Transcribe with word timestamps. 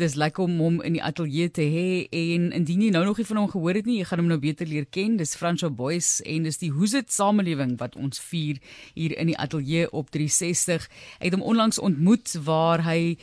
dis 0.00 0.16
lekker 0.18 0.44
om 0.44 0.56
hom 0.60 0.78
in 0.86 0.96
die 0.96 1.02
ateljee 1.04 1.50
te 1.52 1.64
hê 1.68 1.88
en 2.16 2.48
indien 2.56 2.86
jy 2.86 2.90
nou 2.94 3.04
nog 3.06 3.20
nie 3.20 3.26
van 3.28 3.40
hom 3.42 3.50
gehoor 3.52 3.78
het 3.78 3.88
nie, 3.88 3.98
jy 4.00 4.08
gaan 4.08 4.22
hom 4.22 4.30
nou 4.32 4.38
beter 4.42 4.68
leer 4.68 4.86
ken. 4.88 5.18
Dis 5.20 5.36
Francois 5.38 5.74
Boys 5.76 6.08
en 6.28 6.48
dis 6.48 6.60
die 6.62 6.72
Hoe's 6.74 6.96
dit 6.96 7.12
samelewing 7.12 7.76
wat 7.80 7.98
ons 8.00 8.22
vier 8.30 8.58
hier 8.96 9.14
in 9.20 9.30
die 9.32 9.38
ateljee 9.38 9.90
op 9.92 10.10
360. 10.14 10.88
Ek 11.20 11.28
het 11.30 11.36
hom 11.36 11.46
onlangs 11.52 11.78
ontmoet 11.78 12.34
waar 12.46 12.84
hy 12.86 13.16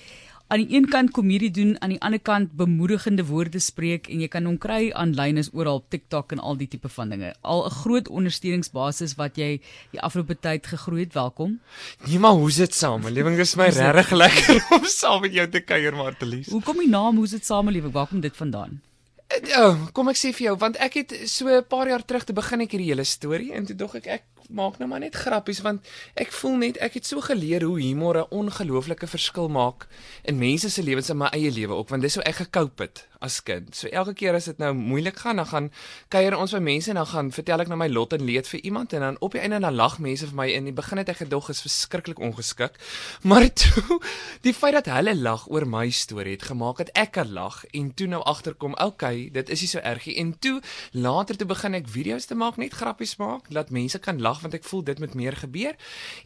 aan 0.47 0.61
die 0.63 0.75
een 0.75 0.87
kant 0.87 1.11
komedie 1.11 1.49
doen, 1.51 1.75
aan 1.81 1.91
die 1.95 1.99
ander 2.01 2.19
kant 2.19 2.53
bemoedigende 2.55 3.25
woorde 3.27 3.59
spreek 3.59 4.07
en 4.07 4.21
jy 4.23 4.29
kan 4.31 4.47
hom 4.47 4.55
kry 4.61 4.91
aanlyn 4.95 5.41
is 5.41 5.49
oral 5.53 5.81
op 5.81 5.89
TikTok 5.91 6.31
en 6.35 6.39
al 6.39 6.55
die 6.59 6.69
tipe 6.71 6.89
van 6.93 7.11
dinge. 7.11 7.33
Al 7.41 7.65
'n 7.65 7.75
groot 7.83 8.07
ondersteuningsbasis 8.07 9.17
wat 9.19 9.35
jy 9.37 9.59
die 9.91 10.01
afgelope 10.01 10.39
tyd 10.39 10.67
gegroei 10.67 11.03
het. 11.03 11.13
Welkom. 11.13 11.59
Nee 12.07 12.19
maar 12.19 12.39
hoe's 12.39 12.55
dit 12.55 12.73
samelewing? 12.73 13.35
Dis 13.35 13.55
my 13.55 13.67
regtig 13.67 14.11
lekker 14.11 14.65
om 14.71 14.85
saam 14.85 15.21
met 15.21 15.33
jou 15.33 15.47
te 15.49 15.59
kuier, 15.59 15.95
Martelies. 15.95 16.49
Hoekom 16.49 16.77
die 16.77 16.89
naam 16.89 17.15
hoe's 17.15 17.31
dit 17.31 17.45
samelewing? 17.45 17.91
Waar 17.91 18.07
kom 18.07 18.21
dit 18.21 18.35
vandaan? 18.35 18.81
Oh, 19.57 19.87
kom 19.91 20.07
ek 20.07 20.15
sê 20.15 20.31
vir 20.31 20.45
jou 20.45 20.55
want 20.57 20.77
ek 20.79 20.93
het 20.93 21.13
so 21.27 21.49
'n 21.51 21.65
paar 21.67 21.87
jaar 21.87 22.05
terug 22.05 22.23
te 22.23 22.33
begin 22.33 22.61
ek 22.61 22.71
hierdie 22.71 22.91
hele 22.93 23.03
storie 23.03 23.51
en 23.51 23.65
toe 23.65 23.75
dog 23.75 23.95
ek 23.95 24.07
ek 24.07 24.23
maak 24.47 24.77
nou 24.77 24.89
maar 24.89 24.99
net 24.99 25.15
grappies 25.15 25.61
want 25.61 25.87
ek 26.13 26.31
voel 26.31 26.55
net 26.57 26.77
ek 26.77 26.93
het 26.99 27.05
so 27.05 27.21
geleer 27.21 27.63
hoe 27.63 27.79
humor 27.81 28.17
'n 28.17 28.29
ongelooflike 28.29 29.07
verskil 29.07 29.49
maak 29.49 29.87
in 30.23 30.37
mense 30.37 30.69
se 30.69 30.83
lewens 30.83 31.09
en 31.09 31.17
my 31.17 31.27
eie 31.31 31.51
lewe 31.51 31.73
ook 31.73 31.89
want 31.89 32.01
dis 32.01 32.15
hoe 32.15 32.23
ek 32.23 32.35
gekoop 32.35 32.79
het 32.79 33.07
as 33.19 33.39
kind. 33.43 33.75
So 33.75 33.87
elke 33.87 34.13
keer 34.17 34.35
as 34.37 34.47
dit 34.49 34.57
nou 34.61 34.73
moeilik 34.77 35.17
gaan, 35.23 35.41
dan 35.41 35.49
gaan 35.49 35.69
kuier 36.13 36.37
ons 36.37 36.53
by 36.55 36.61
mense 36.63 36.91
en 36.91 36.99
dan 36.99 37.09
gaan 37.09 37.31
vertel 37.35 37.63
ek 37.63 37.71
nou 37.71 37.77
my 37.79 37.89
lot 37.91 38.13
en 38.13 38.25
leed 38.27 38.47
vir 38.51 38.63
iemand 38.69 38.93
en 38.93 39.05
dan 39.05 39.19
op 39.25 39.35
die 39.35 39.41
einde 39.41 39.59
dan 39.63 39.75
lag 39.75 39.97
mense 40.03 40.27
vir 40.29 40.37
my 40.37 40.47
en 40.51 40.65
in 40.67 40.71
die 40.71 40.75
begin 40.77 41.01
het 41.01 41.11
ek 41.13 41.21
gedog 41.23 41.49
is 41.53 41.61
verskriklik 41.65 42.19
ongeskik. 42.19 42.77
Maar 43.27 43.47
toe 43.53 43.99
die 44.45 44.53
feit 44.53 44.75
dat 44.77 44.89
hulle 44.91 45.15
lag 45.15 45.47
oor 45.51 45.67
my 45.67 45.87
storie 45.89 46.35
het 46.37 46.47
gemaak 46.49 46.81
dat 46.83 46.91
ek 46.97 47.15
kan 47.17 47.31
lag 47.33 47.63
en 47.71 47.93
toe 47.93 48.07
nou 48.07 48.21
agterkom, 48.23 48.75
okay, 48.83 49.29
dit 49.33 49.49
is 49.49 49.63
nie 49.63 49.71
so 49.71 49.79
erg 49.79 50.05
nie. 50.05 50.17
En 50.21 50.33
toe 50.39 50.57
later 50.91 51.37
toe 51.37 51.47
begin 51.47 51.77
ek 51.77 51.89
video's 51.91 52.27
te 52.29 52.35
maak, 52.35 52.57
net 52.57 52.75
grappies 52.77 53.17
maak, 53.21 53.49
laat 53.53 53.73
mense 53.73 53.99
kan 53.99 54.21
lag 54.21 54.41
want 54.43 54.57
ek 54.57 54.67
voel 54.67 54.83
dit 54.83 54.99
moet 54.99 55.17
meer 55.17 55.35
gebeur. 55.37 55.75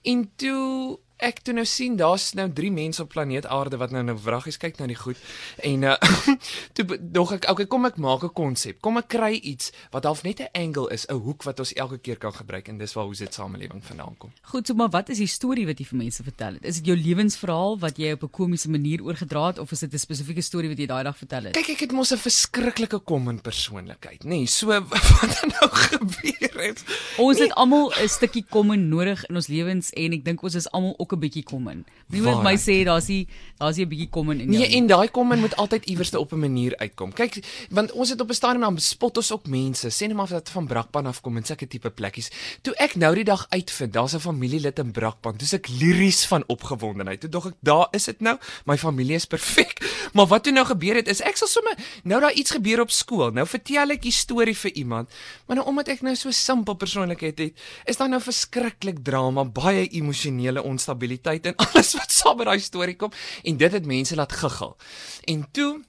En 0.03 0.28
toe 0.36 1.00
ek 1.22 1.44
toe 1.45 1.53
nou 1.53 1.66
sien 1.69 1.95
daar's 2.00 2.31
nou 2.38 2.47
3 2.50 2.72
mense 2.73 3.02
op 3.03 3.11
planeet 3.14 3.45
Aarde 3.45 3.77
wat 3.77 3.94
nou 3.94 4.02
nou 4.03 4.17
wraggies 4.17 4.58
kyk 4.58 4.80
na 4.80 4.88
die 4.89 4.97
goed 4.97 5.19
en 5.67 5.86
uh, 5.86 5.95
toe 6.75 6.97
dog 7.00 7.36
ek 7.38 7.47
okay 7.52 7.67
kom 7.69 7.86
ek 7.86 8.00
maak 8.02 8.25
'n 8.25 8.33
konsep. 8.33 8.81
Kom 8.81 8.97
ek 8.97 9.11
kry 9.13 9.38
iets 9.38 9.72
wat 9.94 10.08
half 10.09 10.23
net 10.23 10.41
'n 10.41 10.50
angle 10.58 10.89
is 10.89 11.05
'n 11.08 11.22
hoek 11.22 11.44
wat 11.44 11.59
ons 11.59 11.73
elke 11.73 11.97
keer 11.97 12.17
kan 12.17 12.33
gebruik 12.33 12.67
en 12.67 12.78
dis 12.78 12.94
waar 12.94 13.05
hoe 13.05 13.16
dit 13.16 13.33
samelewing 13.33 13.83
vandaan 13.86 14.17
kom. 14.17 14.31
Goed 14.41 14.67
so 14.67 14.73
maar 14.73 14.89
wat 14.89 15.09
is 15.09 15.17
die 15.17 15.28
storie 15.28 15.66
wat 15.66 15.80
jy 15.80 15.86
vir 15.86 15.97
mense 15.97 16.23
vertel 16.23 16.53
het? 16.53 16.66
Is 16.66 16.81
dit 16.81 16.86
jou 16.86 16.97
lewensverhaal 16.97 17.80
wat 17.80 17.97
jy 17.97 18.11
op 18.11 18.23
'n 18.23 18.30
komiese 18.30 18.69
manier 18.69 19.03
oorgedra 19.03 19.47
het 19.47 19.59
of 19.59 19.72
is 19.72 19.80
dit 19.80 19.94
'n 19.94 19.97
spesifieke 19.97 20.41
storie 20.41 20.69
wat 20.69 20.78
jy 20.78 20.88
daai 20.88 21.03
dag 21.03 21.17
vertel 21.17 21.44
het? 21.44 21.53
Kyk 21.53 21.69
ek 21.69 21.80
het 21.80 21.91
mos 21.91 22.11
'n 22.11 22.17
verskriklike 22.17 23.00
kom 23.00 23.30
in 23.30 23.41
persoonlikheid 23.41 24.23
nê. 24.23 24.41
Nee, 24.41 24.45
so 24.45 24.67
wat 25.22 25.45
nou 25.45 25.69
gebeur 25.69 26.58
het 26.61 26.83
Ons 27.17 27.39
het 27.39 27.53
almal 27.61 27.91
'n 27.94 28.08
stukkie 28.08 28.45
kom 28.50 28.72
nodig 28.72 29.25
in 29.25 29.35
ons 29.35 29.47
lewens 29.47 29.89
en 29.89 30.13
ek 30.13 30.25
dink 30.25 30.44
ons 30.44 30.56
is 30.56 30.69
almal 30.72 30.94
ook 30.97 31.11
'n 31.12 31.20
bietjie 31.20 31.44
kommen. 31.44 31.86
Nie 32.08 32.22
met 32.22 32.44
my 32.44 32.56
sê 32.58 32.84
daar's 32.84 33.08
nie 33.08 33.28
daar's 33.58 33.78
nie 33.78 33.86
'n 33.86 33.90
bietjie 33.90 34.09
kommen 34.09 34.40
in 34.40 34.52
jou. 34.52 34.58
Nee, 34.58 34.78
en 34.78 34.88
daai 34.88 35.08
kommen 35.09 35.40
moet 35.40 35.56
altyd 35.56 35.86
iewers 35.86 36.16
op 36.16 36.31
'n 36.31 36.40
manier 36.40 36.78
uitkom. 36.78 37.14
Kyk, 37.14 37.68
want 37.70 37.92
ons 37.92 38.09
het 38.09 38.22
op 38.22 38.30
'n 38.30 38.34
stadium 38.34 38.62
dan 38.62 38.76
bespot 38.76 39.18
ons 39.18 39.31
ook 39.31 39.48
mense. 39.48 39.88
Sê 39.90 40.08
net 40.08 40.16
maar 40.16 40.28
dat 40.28 40.50
van 40.50 40.68
Brakpan 40.68 41.06
af 41.06 41.22
kom 41.22 41.38
en 41.38 41.44
sulke 41.44 41.68
tipe 41.68 41.90
plekkies. 41.90 42.31
Toe 42.62 42.73
ek 42.76 42.95
nou 42.95 43.16
die 43.16 43.23
dag 43.23 43.45
uitvind, 43.50 43.94
daar's 43.94 44.14
'n 44.14 44.20
familielid 44.20 44.80
in 44.80 44.92
Brakpan. 44.92 45.38
Dis 45.38 45.53
ek 45.53 45.68
liries 45.68 46.26
van 46.26 46.44
opgewondenheid. 46.48 47.20
Toe 47.20 47.30
dog 47.30 47.46
ek, 47.46 47.53
daar 47.59 47.88
is 47.92 48.03
dit 48.03 48.20
nou. 48.20 48.38
My 48.66 48.78
familie 48.78 49.16
is 49.16 49.25
perfek. 49.25 49.80
Maar 50.14 50.28
wat 50.28 50.44
toe 50.44 50.53
nou 50.53 50.66
gebeur 50.66 50.96
het 50.96 51.08
is 51.08 51.22
ek 51.22 51.38
sal 51.38 51.48
sommer 51.48 51.75
nou 52.03 52.22
daar 52.22 52.34
iets 52.34 52.52
gebeur 52.52 52.80
op 52.80 52.92
skool. 52.92 53.31
Nou 53.31 53.48
vertel 53.48 53.90
ek 53.90 54.02
die 54.02 54.12
storie 54.12 54.58
vir 54.58 54.72
iemand. 54.72 55.09
Maar 55.46 55.56
nou 55.56 55.68
omdat 55.68 55.88
ek 55.88 56.02
nou 56.02 56.16
so 56.16 56.31
simpel 56.31 56.73
persoonlikheid 56.73 57.40
het, 57.40 57.53
is 57.86 57.98
daar 57.98 58.09
nou 58.09 58.22
verskriklik 58.22 59.03
drama, 59.03 59.46
baie 59.46 59.88
emosionele 59.88 60.64
onstabiliteit 60.64 61.00
stabiliteit 61.01 61.45
en 61.45 61.56
alles 61.66 61.94
wat 61.94 62.12
saam 62.12 62.38
met 62.38 62.45
daai 62.45 62.59
storie 62.59 62.95
kom 62.95 63.12
en 63.44 63.57
dit 63.57 63.72
het 63.72 63.85
mense 63.85 64.16
laat 64.16 64.31
giggel. 64.31 64.78
En 65.25 65.45
toe 65.51 65.81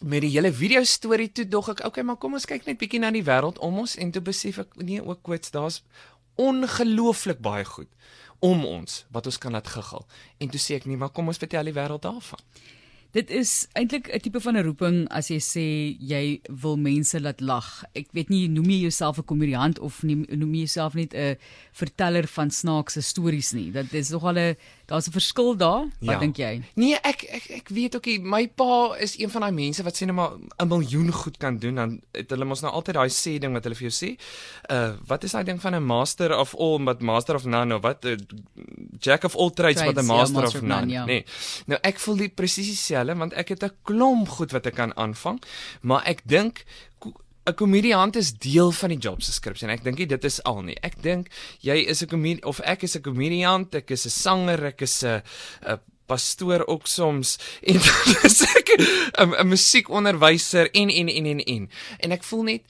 met 0.00 0.20
die 0.20 0.30
hele 0.30 0.52
video 0.52 0.84
storie 0.84 1.32
toe 1.32 1.48
dog 1.48 1.68
ek, 1.72 1.84
okay, 1.86 2.04
maar 2.04 2.16
kom 2.16 2.34
ons 2.34 2.46
kyk 2.46 2.66
net 2.66 2.78
bietjie 2.78 3.00
na 3.00 3.10
die 3.10 3.24
wêreld 3.24 3.58
om 3.58 3.78
ons 3.80 3.96
en 3.96 4.12
toe 4.12 4.22
besef 4.22 4.58
ek 4.60 4.76
nee, 4.76 5.00
ook 5.02 5.22
kwits, 5.24 5.50
daar's 5.50 5.82
ongelooflik 6.36 7.40
baie 7.40 7.64
goed 7.64 7.88
om 8.44 8.66
ons 8.68 9.06
wat 9.10 9.26
ons 9.26 9.38
kan 9.40 9.54
laat 9.56 9.68
giggel. 9.72 10.04
En 10.38 10.50
toe 10.52 10.60
sê 10.60 10.76
ek 10.76 10.84
nee, 10.84 11.00
maar 11.00 11.10
kom 11.10 11.32
ons 11.32 11.40
vertel 11.40 11.64
die 11.64 11.74
wêreld 11.76 12.04
daarvan. 12.04 12.42
Dit 13.12 13.30
is 13.30 13.66
eintlik 13.72 14.08
'n 14.12 14.20
tipe 14.20 14.40
van 14.40 14.56
'n 14.56 14.64
roeping 14.64 15.08
as 15.08 15.28
jy 15.28 15.38
sê 15.38 15.96
jy 16.00 16.40
wil 16.62 16.76
mense 16.76 17.20
laat 17.20 17.40
lag. 17.40 17.84
Ek 17.94 18.06
weet 18.12 18.28
nie 18.28 18.48
noem 18.48 18.70
jy 18.70 18.80
jouself 18.80 19.18
'n 19.18 19.24
komediant 19.24 19.78
of 19.78 20.02
nie, 20.02 20.16
noem 20.16 20.54
jy 20.54 20.58
jouself 20.66 20.94
net 20.94 21.14
'n 21.14 21.36
verteller 21.72 22.26
van 22.26 22.50
snaakse 22.50 23.00
stories 23.00 23.52
nie. 23.52 23.70
Dat 23.72 23.92
is 23.92 24.10
nogal 24.10 24.38
'n 24.38 24.56
daar's 24.86 25.06
'n 25.08 25.12
verskil 25.12 25.56
daar. 25.56 25.84
Wat 26.00 26.14
ja. 26.14 26.18
dink 26.18 26.36
jy? 26.36 26.62
Nee, 26.74 26.94
ek 26.94 27.22
ek 27.22 27.44
ek 27.50 27.68
weet 27.68 27.96
ook 27.96 28.06
nie. 28.06 28.20
My 28.20 28.48
pa 28.48 28.94
is 28.98 29.18
een 29.18 29.30
van 29.30 29.40
daai 29.40 29.52
mense 29.52 29.82
wat 29.82 29.96
sê 29.96 30.06
net 30.06 30.14
maar 30.14 30.32
'n 30.58 30.68
miljoen 30.68 31.12
goed 31.12 31.36
kan 31.36 31.58
doen 31.58 31.74
dan 31.74 32.00
het 32.12 32.30
hulle 32.30 32.44
mos 32.44 32.60
nou 32.60 32.72
altyd 32.72 32.94
daai 32.94 33.10
sê 33.10 33.38
ding 33.38 33.52
wat 33.52 33.64
hulle 33.64 33.74
vir 33.74 33.90
jou 33.90 33.96
sê. 34.06 34.18
Uh 34.70 34.94
wat 35.06 35.24
is 35.24 35.32
daai 35.32 35.44
ding 35.44 35.60
van 35.60 35.74
'n 35.74 35.84
master 35.84 36.38
of 36.38 36.54
all 36.54 36.78
but 36.78 37.00
master 37.00 37.34
of 37.34 37.44
none 37.44 37.74
of 37.74 37.82
wat 37.82 38.04
uh, 38.04 38.16
jack 38.98 39.24
of 39.24 39.36
all 39.36 39.50
trades 39.50 39.82
wat 39.82 39.96
'n 39.96 40.06
master, 40.06 40.36
ja, 40.36 40.40
master 40.40 40.60
of 40.60 40.66
none. 40.66 40.80
none 40.80 40.92
ja. 40.92 41.04
Nee. 41.04 41.24
Nou 41.66 41.78
ek 41.82 41.98
voel 41.98 42.16
die 42.16 42.28
presies 42.28 42.66
dieselfde 42.66 43.16
want 43.16 43.32
ek 43.32 43.48
het 43.48 43.62
'n 43.64 43.72
klomp 43.82 44.28
goed 44.28 44.50
wat 44.50 44.66
ek 44.66 44.74
kan 44.74 44.96
aanvang, 44.96 45.42
maar 45.80 46.04
ek 46.04 46.20
dink 46.24 46.64
'n 47.46 47.54
komediant 47.54 48.16
is 48.16 48.32
deel 48.34 48.72
van 48.72 48.88
die 48.88 48.98
job 48.98 49.20
description. 49.22 49.70
Ek 49.70 49.84
dink 49.84 50.00
dit 50.08 50.24
is 50.24 50.42
al 50.42 50.62
nie. 50.66 50.76
Ek 50.82 50.98
dink 51.02 51.28
jy 51.62 51.76
is 51.86 52.02
'n 52.02 52.10
komedie 52.10 52.42
of 52.44 52.60
ek 52.60 52.82
is 52.82 52.96
'n 52.96 53.02
komediant, 53.02 53.74
ek 53.74 53.90
is 53.90 54.06
'n 54.06 54.10
sanger, 54.10 54.64
ek 54.64 54.82
is 54.82 55.04
'n 55.04 55.22
'n 55.62 55.78
pastoor 56.06 56.66
ook 56.66 56.86
soms 56.86 57.38
en 57.70 57.78
dis 58.22 58.42
ek 58.42 58.68
'n 59.18 59.34
'n 59.38 59.48
musiekonderwyser 59.48 60.70
en 60.74 60.90
en 60.90 61.08
en 61.08 61.26
en 61.26 61.40
en. 61.40 61.70
En 62.00 62.12
ek 62.12 62.24
voel 62.24 62.42
net 62.42 62.62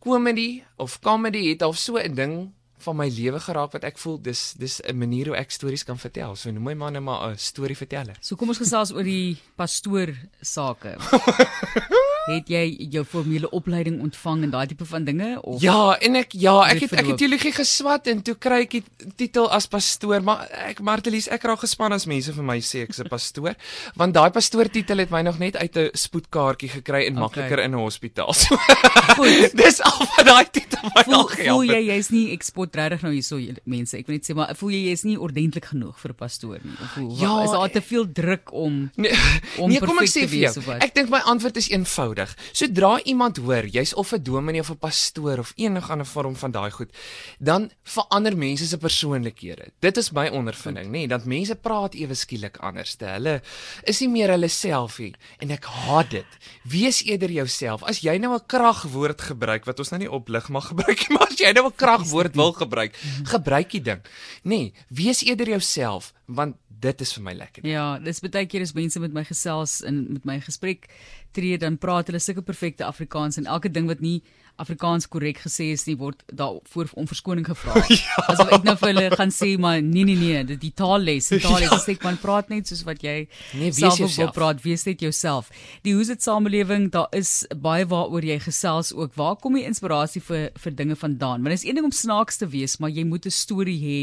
comedy 0.00 0.62
of 0.76 1.00
comedy 1.00 1.48
het 1.48 1.62
al 1.62 1.72
so 1.72 1.98
'n 1.98 2.14
ding 2.14 2.52
van 2.84 2.96
my 2.96 3.08
lewe 3.08 3.40
geraak 3.40 3.72
wat 3.72 3.84
ek 3.84 3.98
voel 3.98 4.20
dis 4.22 4.54
dis 4.58 4.80
'n 4.80 4.98
manier 4.98 5.26
hoe 5.26 5.36
ek 5.36 5.50
stories 5.50 5.84
kan 5.84 5.98
vertel. 5.98 6.36
So 6.36 6.50
noem 6.50 6.62
my 6.62 6.74
man 6.74 6.92
net 6.92 7.02
maar 7.02 7.30
'n 7.30 7.38
storie 7.38 7.76
verteller. 7.76 8.16
So 8.20 8.36
kom 8.36 8.48
ons 8.48 8.62
gesels 8.62 8.92
oor 8.92 9.04
die 9.04 9.36
pastoor 9.56 10.14
sake. 10.40 10.94
het 12.24 12.48
jy 12.48 12.62
jou 12.94 13.04
formele 13.04 13.48
opleiding 13.52 14.00
ontvang 14.04 14.46
en 14.46 14.52
daai 14.54 14.66
tipe 14.70 14.86
van 14.88 15.04
dinge 15.04 15.30
of 15.42 15.60
Ja, 15.62 15.96
en 16.00 16.16
ek 16.16 16.32
ja, 16.40 16.54
ek 16.70 16.86
het 16.86 16.94
ek 16.96 17.10
het 17.12 17.20
teologie 17.20 17.52
geswat 17.52 18.08
en 18.08 18.22
toe 18.24 18.36
kry 18.40 18.62
ek 18.64 18.78
die 18.78 18.84
titel 19.20 19.50
as 19.52 19.68
pastoor, 19.70 20.24
maar 20.24 20.46
ek 20.64 20.80
Martelies, 20.84 21.28
ek 21.28 21.44
raak 21.44 21.60
gespan 21.64 21.92
as 21.96 22.08
mense 22.08 22.32
vir 22.32 22.46
my 22.46 22.56
sê 22.64 22.84
ek's 22.86 23.02
'n 23.04 23.12
pastoor, 23.12 23.54
want 24.00 24.16
daai 24.16 24.30
pastoor 24.32 24.70
titel 24.72 25.04
het 25.04 25.12
my 25.12 25.20
nog 25.22 25.38
net 25.38 25.56
uit 25.56 25.76
'n 25.76 25.90
spoedkaartjie 25.92 26.70
gekry 26.80 27.04
en 27.06 27.20
okay. 27.20 27.24
makliker 27.24 27.60
in 27.60 27.76
'n 27.76 27.84
hospitaal. 27.84 28.32
So, 28.32 28.56
Goed. 29.18 29.52
Dis 29.54 29.80
al 29.84 29.98
wat 30.16 30.24
daai 30.26 30.46
titel 30.50 30.80
my 30.94 31.04
voel, 31.04 31.14
al 31.14 31.28
gehelp. 31.28 31.60
Voel 31.60 31.76
jy 31.76 31.82
jy's 31.92 32.10
nie 32.10 32.32
ek 32.32 32.42
spot 32.42 32.74
regtig 32.74 33.02
nou 33.02 33.12
hierso 33.12 33.36
mense, 33.64 33.96
ek 33.96 34.06
wil 34.08 34.16
net 34.16 34.24
sê 34.24 34.34
maar 34.34 34.56
voel 34.56 34.70
jy 34.70 34.82
jy's 34.88 35.04
nie 35.04 35.18
ordentlik 35.20 35.68
genoeg 35.76 36.00
vir 36.00 36.10
'n 36.10 36.16
pastoor 36.16 36.60
nie 36.64 36.76
of 36.80 36.94
hoe 36.96 37.10
ja, 37.20 37.44
is 37.44 37.50
daar 37.52 37.70
te 37.70 37.80
veel 37.80 38.08
druk 38.12 38.52
om 38.52 38.90
nee, 38.96 39.12
om 39.58 39.68
nee, 39.68 39.80
kom 39.80 39.98
ek 39.98 40.08
sê 40.08 40.26
vir 40.26 40.48
jou. 40.48 40.80
Ek 40.80 40.94
dink 40.94 41.10
my 41.10 41.20
antwoord 41.20 41.56
is 41.56 41.68
eenvoudig 41.68 42.13
eenvoudig. 42.14 42.36
Sodra 42.52 42.98
iemand 43.04 43.38
hoor 43.38 43.66
jy's 43.66 43.94
of 43.94 44.12
'n 44.12 44.22
dominee 44.22 44.60
of 44.60 44.70
'n 44.70 44.78
pastoor 44.78 45.38
of 45.38 45.52
enige 45.56 45.92
ander 45.92 46.06
vorm 46.06 46.36
van 46.36 46.50
daai 46.50 46.70
goed, 46.70 46.90
dan 47.38 47.70
verander 47.82 48.36
mense 48.36 48.66
se 48.66 48.78
persoonlikhede. 48.78 49.72
Dit 49.80 49.96
is 49.96 50.10
my 50.10 50.28
ondervinding, 50.28 50.86
nê, 50.86 50.90
nee, 50.90 51.08
dat 51.08 51.24
mense 51.24 51.54
praat 51.54 51.94
ewe 51.94 52.14
skielik 52.14 52.56
anders. 52.56 52.96
Hulle 52.98 53.42
is 53.84 54.00
nie 54.00 54.08
meer 54.08 54.28
hulle 54.28 54.48
self 54.48 54.98
nie 54.98 55.14
en 55.38 55.50
ek 55.50 55.64
haat 55.64 56.10
dit. 56.10 56.26
Wees 56.62 57.02
eerder 57.04 57.30
jouself. 57.30 57.82
As 57.82 58.00
jy 58.00 58.18
nou 58.18 58.34
'n 58.34 58.46
kragwoord 58.46 59.20
gebruik 59.20 59.64
wat 59.64 59.78
ons 59.78 59.90
nou 59.90 59.98
nie 60.00 60.10
oplig 60.10 60.48
mag 60.48 60.68
gebruik 60.68 61.08
nie, 61.08 61.14
maar 61.18 61.28
as 61.28 61.38
jy 61.38 61.52
nou 61.52 61.66
'n 61.66 61.76
kragwoord 61.76 62.34
wil 62.34 62.52
gebruik, 62.52 62.94
gebruik 63.24 63.70
die 63.70 63.82
ding. 63.82 64.00
Nê, 64.42 64.48
nee, 64.48 64.74
wees 64.88 65.22
eerder 65.22 65.48
jouself 65.48 66.12
want 66.26 66.56
dit 66.84 67.04
is 67.04 67.12
vir 67.16 67.26
my 67.26 67.34
lekker. 67.38 67.66
Ja, 67.68 67.86
dis 68.02 68.22
baie 68.24 68.46
keer 68.50 68.64
as 68.66 68.74
mense 68.76 69.00
met 69.02 69.14
my 69.16 69.24
gesels 69.26 69.80
en 69.88 70.04
met 70.16 70.24
my 70.28 70.38
gesprek 70.44 70.88
tree 71.34 71.58
dan 71.58 71.80
praat 71.82 72.10
hulle 72.10 72.22
sulke 72.22 72.44
perfekte 72.46 72.86
Afrikaans 72.86 73.40
en 73.40 73.48
elke 73.50 73.72
ding 73.72 73.88
wat 73.90 74.02
nie 74.04 74.20
Afrikaans 74.62 75.08
korrek 75.10 75.40
gesê 75.42 75.72
is 75.74 75.82
nie 75.88 75.96
word 75.98 76.20
daarvoor 76.30 76.92
om 77.00 77.08
verskoning 77.10 77.46
gevra. 77.48 77.80
ja. 77.90 78.26
Asof 78.30 78.52
ek 78.54 78.66
nou 78.66 78.76
vir 78.78 78.92
hulle 78.92 79.08
gaan 79.18 79.32
sê 79.34 79.48
maar 79.58 79.80
nee 79.82 80.06
nee 80.06 80.14
nee, 80.20 80.44
dit 80.52 80.60
die 80.62 80.70
taalles, 80.78 81.32
die 81.32 81.40
taalles 81.46 81.72
ja. 81.72 81.80
sê 81.82 81.96
man 82.04 82.20
praat 82.22 82.52
net 82.52 82.70
soos 82.70 82.84
wat 82.86 83.02
jy 83.02 83.16
nee, 83.58 83.72
self 83.74 83.98
wil 84.14 84.30
praat, 84.36 84.62
wees 84.62 84.86
net 84.86 85.02
jouself. 85.02 85.50
Die 85.86 85.96
hoe's 85.96 86.12
dit 86.12 86.22
samelewing, 86.22 86.86
daar 86.94 87.10
is 87.18 87.40
baie 87.66 87.88
waaroor 87.90 88.28
jy 88.30 88.38
gesels 88.46 88.92
ook. 88.94 89.16
Waar 89.18 89.34
kom 89.42 89.58
die 89.58 89.66
inspirasie 89.66 90.22
vir 90.22 90.52
vir 90.54 90.78
dinge 90.78 90.98
vandaan? 91.02 91.42
Want 91.42 91.56
dit 91.56 91.64
is 91.64 91.66
een 91.66 91.80
ding 91.80 91.90
om 91.90 91.98
snaaks 92.04 92.38
te 92.38 92.50
wees, 92.54 92.78
maar 92.78 92.94
jy 92.94 93.02
moet 93.10 93.26
'n 93.26 93.34
storie 93.34 93.80
hê 93.82 94.00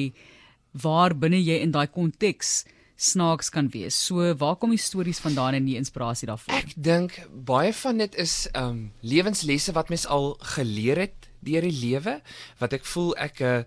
waar 0.72 1.16
binne 1.18 1.42
jy 1.42 1.60
in 1.62 1.72
daai 1.72 1.88
konteks 1.88 2.64
snaaks 3.02 3.50
kan 3.50 3.70
wees. 3.74 3.98
So 3.98 4.34
waar 4.38 4.56
kom 4.56 4.70
die 4.70 4.82
stories 4.82 5.20
vandaan 5.20 5.58
en 5.58 5.66
die 5.66 5.78
inspirasie 5.80 6.30
daarvoor? 6.30 6.54
Ek 6.54 6.76
dink 6.76 7.18
baie 7.32 7.74
van 7.74 7.98
dit 7.98 8.16
is 8.16 8.46
um 8.58 8.92
lewenslesse 9.02 9.74
wat 9.74 9.90
mens 9.90 10.06
al 10.06 10.36
geleer 10.56 11.08
het 11.08 11.32
deur 11.42 11.66
die 11.66 11.74
lewe 11.74 12.20
wat 12.60 12.74
ek 12.78 12.86
voel 12.86 13.16
ek 13.18 13.42
'n 13.42 13.46
uh, 13.46 13.58
eh, 13.58 13.66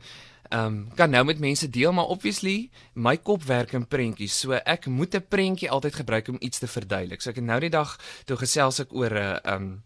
Ehm 0.54 0.66
um, 0.66 0.88
kan 0.94 1.10
nou 1.10 1.24
met 1.24 1.38
mense 1.38 1.70
deel 1.70 1.92
maar 1.92 2.04
obviously 2.04 2.70
my 2.92 3.16
kop 3.16 3.42
werk 3.42 3.72
in 3.72 3.86
prentjies. 3.88 4.38
So 4.40 4.52
ek 4.52 4.86
moet 4.86 5.14
'n 5.14 5.26
prentjie 5.28 5.70
altyd 5.70 5.94
gebruik 5.94 6.28
om 6.28 6.36
iets 6.40 6.58
te 6.58 6.66
verduidelik. 6.66 7.20
So 7.22 7.30
ek 7.30 7.36
het 7.36 7.44
nou 7.44 7.60
die 7.60 7.70
dag 7.70 7.98
toe 8.24 8.36
gesels 8.36 8.78
ek 8.78 8.92
oor 8.92 9.10
'n 9.10 9.40
ehm 9.44 9.62
um, 9.62 9.82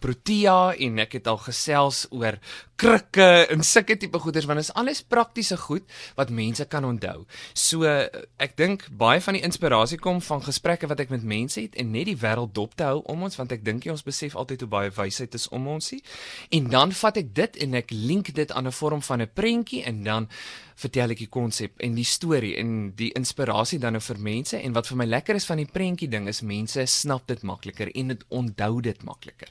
protea 0.00 0.74
en 0.86 0.98
ek 1.04 1.18
het 1.18 1.26
al 1.28 1.38
gesels 1.44 2.06
oor 2.10 2.38
krikke 2.80 3.46
en 3.52 3.62
sulke 3.62 3.96
tipe 4.00 4.18
goeders 4.18 4.48
want 4.50 4.58
dit 4.58 4.66
is 4.66 4.74
alles 4.74 5.02
praktiese 5.06 5.56
goed 5.56 5.84
wat 6.18 6.32
mense 6.34 6.64
kan 6.66 6.84
onthou. 6.84 7.24
So 7.54 7.86
ek 7.86 8.56
dink 8.58 8.88
baie 8.90 9.22
van 9.22 9.38
die 9.38 9.44
inspirasie 9.46 10.00
kom 10.02 10.20
van 10.24 10.42
gesprekke 10.42 10.90
wat 10.90 11.04
ek 11.04 11.12
met 11.14 11.22
mense 11.22 11.60
het 11.60 11.78
en 11.78 11.92
net 11.94 12.08
die 12.10 12.18
wêreld 12.18 12.54
dop 12.56 12.74
te 12.74 12.88
hou 12.88 13.02
om 13.10 13.26
ons 13.28 13.38
want 13.38 13.52
ek 13.54 13.64
dink 13.66 13.86
jy 13.86 13.94
ons 13.94 14.06
besef 14.06 14.34
altyd 14.34 14.64
hoe 14.64 14.72
baie 14.74 14.94
wysheid 14.94 15.34
is 15.38 15.48
om 15.54 15.68
ons 15.76 15.92
hier. 15.94 16.02
En 16.50 16.70
dan 16.72 16.92
vat 16.92 17.22
ek 17.22 17.34
dit 17.34 17.62
en 17.66 17.80
ek 17.82 17.94
link 17.94 18.32
dit 18.34 18.52
aan 18.52 18.66
'n 18.66 18.78
vorm 18.80 19.02
van 19.02 19.22
'n 19.22 19.30
prentjie 19.34 19.84
en 19.84 20.02
dan 20.02 20.28
vertel 20.74 21.14
ek 21.14 21.22
die 21.24 21.30
konsep 21.30 21.80
en 21.84 21.94
die 21.94 22.06
storie 22.08 22.56
en 22.58 22.92
die 22.98 23.12
inspirasie 23.14 23.78
dan 23.78 23.94
nou 23.94 24.02
vir 24.02 24.18
mense 24.18 24.58
en 24.58 24.74
wat 24.74 24.90
vir 24.90 25.00
my 25.00 25.06
lekker 25.06 25.38
is 25.38 25.46
van 25.46 25.62
die 25.62 25.70
prentjie 25.70 26.10
ding 26.10 26.28
is 26.28 26.42
mense 26.42 26.86
snap 26.90 27.26
dit 27.30 27.42
makliker 27.42 27.92
en 27.94 28.14
dit 28.14 28.24
onthou 28.28 28.80
dit 28.82 29.04
makliker. 29.06 29.50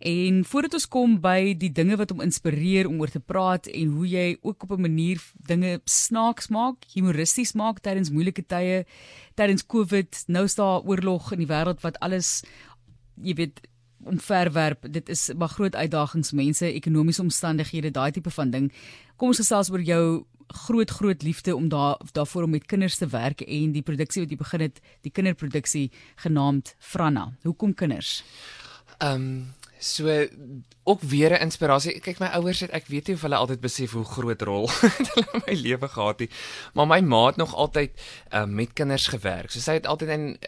En 0.00 0.44
voordat 0.48 0.74
ons 0.78 0.88
kom 0.88 1.18
by 1.20 1.52
die 1.60 1.68
dinge 1.76 1.98
wat 2.00 2.12
hom 2.12 2.22
inspireer 2.24 2.86
om 2.88 3.02
oor 3.02 3.10
te 3.12 3.20
praat 3.20 3.66
en 3.68 3.90
hoe 3.98 4.06
jy 4.08 4.38
ook 4.40 4.62
op 4.64 4.70
'n 4.72 4.80
manier 4.80 5.20
dinge 5.46 5.80
snaaks 5.84 6.48
maak, 6.48 6.88
humoristies 6.94 7.52
maak 7.52 7.80
tydens 7.80 8.10
moeilike 8.10 8.46
tye, 8.46 8.86
tydens 9.34 9.66
Covid, 9.66 10.24
nou 10.26 10.44
is 10.44 10.54
daar 10.54 10.80
oorlog 10.80 11.32
in 11.32 11.38
die 11.38 11.52
wêreld 11.52 11.80
wat 11.82 12.00
alles 12.00 12.42
jy 13.22 13.34
weet 13.34 13.60
omverwerp. 14.04 14.86
Dit 14.92 15.08
is 15.08 15.32
maar 15.36 15.48
groot 15.48 15.74
uitdagings, 15.74 16.32
mense, 16.32 16.72
ekonomiese 16.72 17.22
omstandighede, 17.22 17.90
daai 17.90 18.10
tipe 18.10 18.30
van 18.30 18.50
ding. 18.50 18.72
Kom 19.16 19.28
ons 19.28 19.42
gesels 19.42 19.70
oor 19.70 19.82
jou 19.84 20.24
groot 20.50 20.90
groot 20.90 21.22
liefde 21.22 21.56
om 21.56 21.68
daar 21.68 21.96
daarvoor 22.12 22.42
om 22.42 22.50
met 22.50 22.66
kinders 22.66 22.96
te 22.98 23.06
werk 23.06 23.40
en 23.40 23.72
die 23.72 23.82
produksie 23.82 24.22
wat 24.22 24.30
jy 24.30 24.36
begin 24.36 24.60
het, 24.60 24.80
die 25.00 25.12
kinderproduksie 25.12 25.90
genaamd 26.16 26.74
Franna. 26.78 27.32
Hoekom 27.42 27.74
kinders? 27.74 28.22
Ehm 28.98 29.14
um 29.14 29.58
So 29.82 30.26
ook 30.82 31.00
weer 31.00 31.30
'n 31.30 31.40
inspirasie. 31.40 32.00
Kyk 32.00 32.18
my 32.18 32.26
ouers 32.26 32.60
het 32.60 32.70
ek 32.70 32.86
weet 32.86 33.06
nie 33.06 33.14
of 33.16 33.22
hulle 33.22 33.36
altyd 33.36 33.60
besef 33.60 33.90
hoe 33.90 34.04
groot 34.04 34.42
rol 34.42 34.68
hulle 35.12 35.26
in 35.32 35.42
my 35.46 35.54
lewe 35.54 35.88
gehad 35.88 36.20
het. 36.20 36.32
Maar 36.74 36.86
my 36.86 37.00
ma 37.00 37.26
het 37.26 37.36
nog 37.36 37.54
altyd 37.54 37.90
uh, 38.32 38.44
met 38.44 38.72
kinders 38.72 39.06
gewerk. 39.06 39.50
So 39.50 39.58
sy 39.60 39.72
het 39.72 39.86
altyd 39.86 40.08
in 40.08 40.38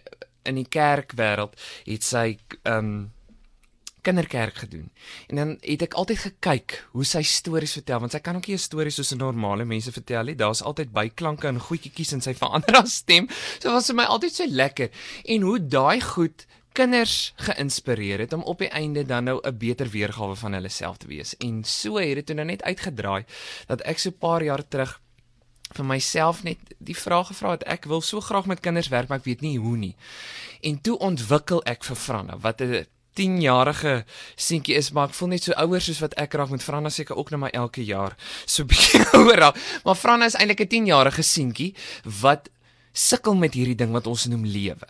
in 0.42 0.54
die 0.54 0.68
kerkwêreld 0.68 1.56
het 1.84 2.04
sy 2.04 2.38
um 2.62 3.12
kinderkerk 4.02 4.54
gedoen. 4.54 4.90
En 5.28 5.36
dan 5.36 5.56
het 5.60 5.82
ek 5.82 5.94
altyd 5.94 6.18
gekyk 6.18 6.76
hoe 6.92 7.04
sy 7.06 7.22
stories 7.22 7.76
vertel 7.78 8.02
want 8.02 8.12
sy 8.12 8.20
kan 8.20 8.36
ook 8.36 8.46
nie 8.46 8.56
'n 8.56 8.58
storie 8.58 8.90
soos 8.90 9.12
'n 9.12 9.18
normale 9.18 9.64
mense 9.64 9.92
vertel 9.92 10.24
nie. 10.24 10.34
Daar's 10.34 10.62
altyd 10.62 10.92
byklanke 10.92 11.48
en 11.48 11.60
goetjies 11.60 12.12
in 12.12 12.20
sy 12.20 12.34
verander 12.34 12.74
haar 12.78 12.86
stem. 12.86 13.28
So 13.58 13.72
was 13.72 13.86
vir 13.86 13.94
my 13.94 14.04
altyd 14.04 14.34
so 14.34 14.46
lekker. 14.46 14.90
En 15.24 15.40
hoe 15.42 15.58
daai 15.66 16.00
goed 16.00 16.46
kinders 16.72 17.32
geïnspireer 17.36 18.18
het 18.18 18.32
om 18.32 18.42
op 18.42 18.58
die 18.58 18.68
einde 18.68 19.04
dan 19.04 19.24
nou 19.24 19.40
'n 19.42 19.58
beter 19.58 19.88
weergawe 19.88 20.36
van 20.36 20.52
hulle 20.52 20.68
self 20.68 20.96
te 20.96 21.06
wees. 21.06 21.36
En 21.36 21.64
so 21.64 21.96
het 21.96 22.26
dit 22.26 22.36
nou 22.36 22.46
net 22.46 22.62
uitgedraai 22.62 23.24
dat 23.66 23.80
ek 23.80 23.98
so 23.98 24.08
'n 24.08 24.18
paar 24.18 24.42
jaar 24.42 24.68
terug 24.68 25.00
vir 25.72 25.84
myself 25.84 26.42
net 26.42 26.58
die 26.78 26.96
vraag 26.96 27.26
gevra 27.26 27.50
het 27.50 27.62
ek 27.62 27.84
wil 27.84 28.00
so 28.00 28.20
graag 28.20 28.46
met 28.46 28.60
kinders 28.60 28.88
werk 28.88 29.08
maar 29.08 29.18
ek 29.18 29.24
weet 29.24 29.40
nie 29.40 29.58
hoe 29.58 29.76
nie. 29.76 29.96
En 30.60 30.80
toe 30.80 30.98
ontwikkel 30.98 31.62
ek 31.64 31.84
vir 31.84 31.96
Franna 31.96 32.38
wat 32.38 32.60
'n 32.60 32.86
10-jarige 33.18 34.04
seentjie 34.36 34.76
is 34.76 34.90
maar 34.90 35.08
ek 35.08 35.14
voel 35.18 35.28
net 35.34 35.42
so 35.42 35.52
ouer 35.60 35.80
soos 35.84 36.00
wat 36.00 36.16
ek 36.20 36.34
raak 36.38 36.50
met 36.50 36.64
Franna 36.64 36.90
seker 36.92 37.16
ook 37.16 37.30
nou 37.30 37.40
maar 37.44 37.54
elke 37.56 37.84
jaar 37.84 38.16
so 38.44 38.64
bietjie 38.70 39.04
ouer. 39.18 39.52
Maar 39.84 39.98
Franna 39.98 40.30
is 40.30 40.38
eintlik 40.38 40.64
'n 40.64 40.72
10-jarige 40.76 41.22
seentjie 41.22 41.74
wat 42.20 42.48
sukkel 42.92 43.34
met 43.34 43.54
hierdie 43.54 43.76
ding 43.76 43.92
wat 43.92 44.06
ons 44.06 44.26
noem 44.26 44.44
lewe 44.44 44.88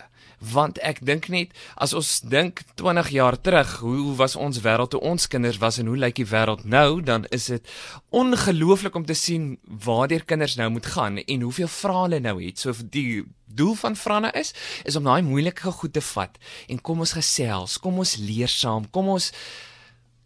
want 0.51 0.79
ek 0.83 0.99
dink 1.05 1.29
net 1.29 1.53
as 1.75 1.93
ons 1.93 2.21
dink 2.21 2.63
20 2.75 3.09
jaar 3.15 3.37
terug 3.41 3.77
hoe 3.79 4.15
was 4.19 4.35
ons 4.35 4.59
wêreld 4.65 4.91
toe 4.91 5.01
ons 5.01 5.27
kinders 5.27 5.57
was 5.63 5.79
en 5.79 5.87
hoe 5.87 5.97
lyk 5.97 6.15
die 6.19 6.27
wêreld 6.27 6.65
nou 6.65 7.01
dan 7.01 7.25
is 7.31 7.47
dit 7.51 7.73
ongelooflik 8.09 8.95
om 8.95 9.05
te 9.05 9.17
sien 9.17 9.57
waartoe 9.63 10.23
kinders 10.25 10.55
nou 10.59 10.69
moet 10.69 10.85
gaan 10.85 11.17
en 11.17 11.41
hoeveel 11.41 11.67
vrae 11.67 12.01
hulle 12.03 12.19
nou 12.19 12.37
het. 12.43 12.59
So 12.59 12.73
die 12.91 13.23
doel 13.45 13.75
van 13.75 13.95
Franne 13.95 14.31
is 14.31 14.53
is 14.83 14.95
om 14.95 15.03
daai 15.07 15.21
moeilike 15.21 15.71
goed 15.71 15.93
te 15.93 16.01
vat 16.01 16.37
en 16.67 16.81
kom 16.81 17.03
ons 17.05 17.15
gesels 17.17 17.77
kom 17.83 17.99
ons 18.03 18.15
leer 18.17 18.51
saam 18.51 18.89
kom 18.89 19.11
ons 19.15 19.31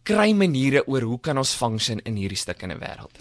kry 0.08 0.32
maniere 0.32 0.86
oor 0.88 1.04
hoe 1.10 1.20
kan 1.20 1.38
ons 1.38 1.52
function 1.54 2.00
in 2.08 2.16
hierdie 2.16 2.40
stuk 2.40 2.62
in 2.64 2.72
'n 2.72 2.80
wêreld 2.80 3.12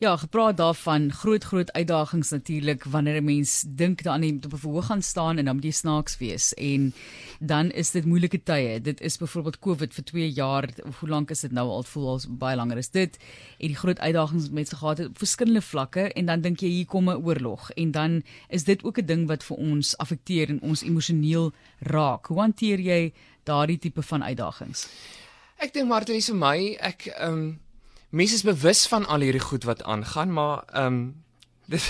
Ja, 0.00 0.16
gepraat 0.16 0.56
daarvan 0.56 1.12
groot 1.12 1.44
groot 1.44 1.72
uitdagings 1.72 2.30
natuurlik 2.30 2.84
wanneer 2.84 3.20
'n 3.20 3.24
mens 3.24 3.64
dink 3.68 4.02
daaraan 4.02 4.22
om 4.22 4.36
op 4.44 4.52
'n 4.52 4.56
verhoog 4.56 4.86
gaan 4.86 5.02
staan 5.02 5.38
en 5.38 5.44
dan 5.44 5.54
moet 5.54 5.64
jy 5.64 5.70
snaaks 5.70 6.18
wees 6.18 6.54
en 6.54 6.94
dan 7.38 7.70
is 7.70 7.90
dit 7.90 8.04
moeilike 8.04 8.42
tye. 8.42 8.80
Dit 8.80 9.00
is 9.00 9.16
byvoorbeeld 9.16 9.58
COVID 9.58 9.94
vir 9.94 10.04
2 10.04 10.30
jaar. 10.30 10.68
Hoe 10.98 11.08
lank 11.08 11.30
is 11.30 11.40
dit 11.40 11.52
nou 11.52 11.68
al? 11.68 11.82
Voel 11.82 12.08
al 12.08 12.20
baie 12.28 12.56
langer 12.56 12.76
is 12.76 12.90
dit. 12.90 13.18
En 13.58 13.66
die 13.66 13.76
groot 13.76 13.98
uitdagings 13.98 14.42
met 14.42 14.52
mense 14.52 14.76
gehad 14.76 14.98
het 14.98 15.06
op 15.06 15.18
verskillende 15.18 15.62
vlakke 15.62 16.12
en 16.12 16.26
dan 16.26 16.40
dink 16.40 16.60
jy 16.60 16.68
hier 16.68 16.86
kom 16.86 17.10
'n 17.10 17.24
oorlog 17.24 17.70
en 17.70 17.90
dan 17.90 18.22
is 18.48 18.64
dit 18.64 18.84
ook 18.84 18.98
'n 18.98 19.06
ding 19.06 19.26
wat 19.26 19.44
vir 19.44 19.56
ons 19.56 19.96
affekteer 19.96 20.48
en 20.48 20.62
ons 20.62 20.82
emosioneel 20.82 21.52
raak. 21.78 22.26
Hoe 22.26 22.38
hanteer 22.40 22.80
jy 22.80 23.12
daardie 23.42 23.78
tipe 23.78 24.02
van 24.02 24.24
uitdagings? 24.24 24.88
Ek 25.56 25.72
dink 25.72 25.88
Martie, 25.88 26.24
vir 26.24 26.34
my, 26.34 26.76
ek 26.80 27.06
ehm 27.06 27.32
um 27.32 27.60
mense 28.10 28.34
is 28.34 28.46
bewus 28.46 28.86
van 28.90 29.06
al 29.06 29.24
hierdie 29.24 29.42
goed 29.44 29.64
wat 29.68 29.82
aangaan, 29.82 30.32
maar 30.32 30.62
ehm 30.72 30.86
um, 30.86 31.80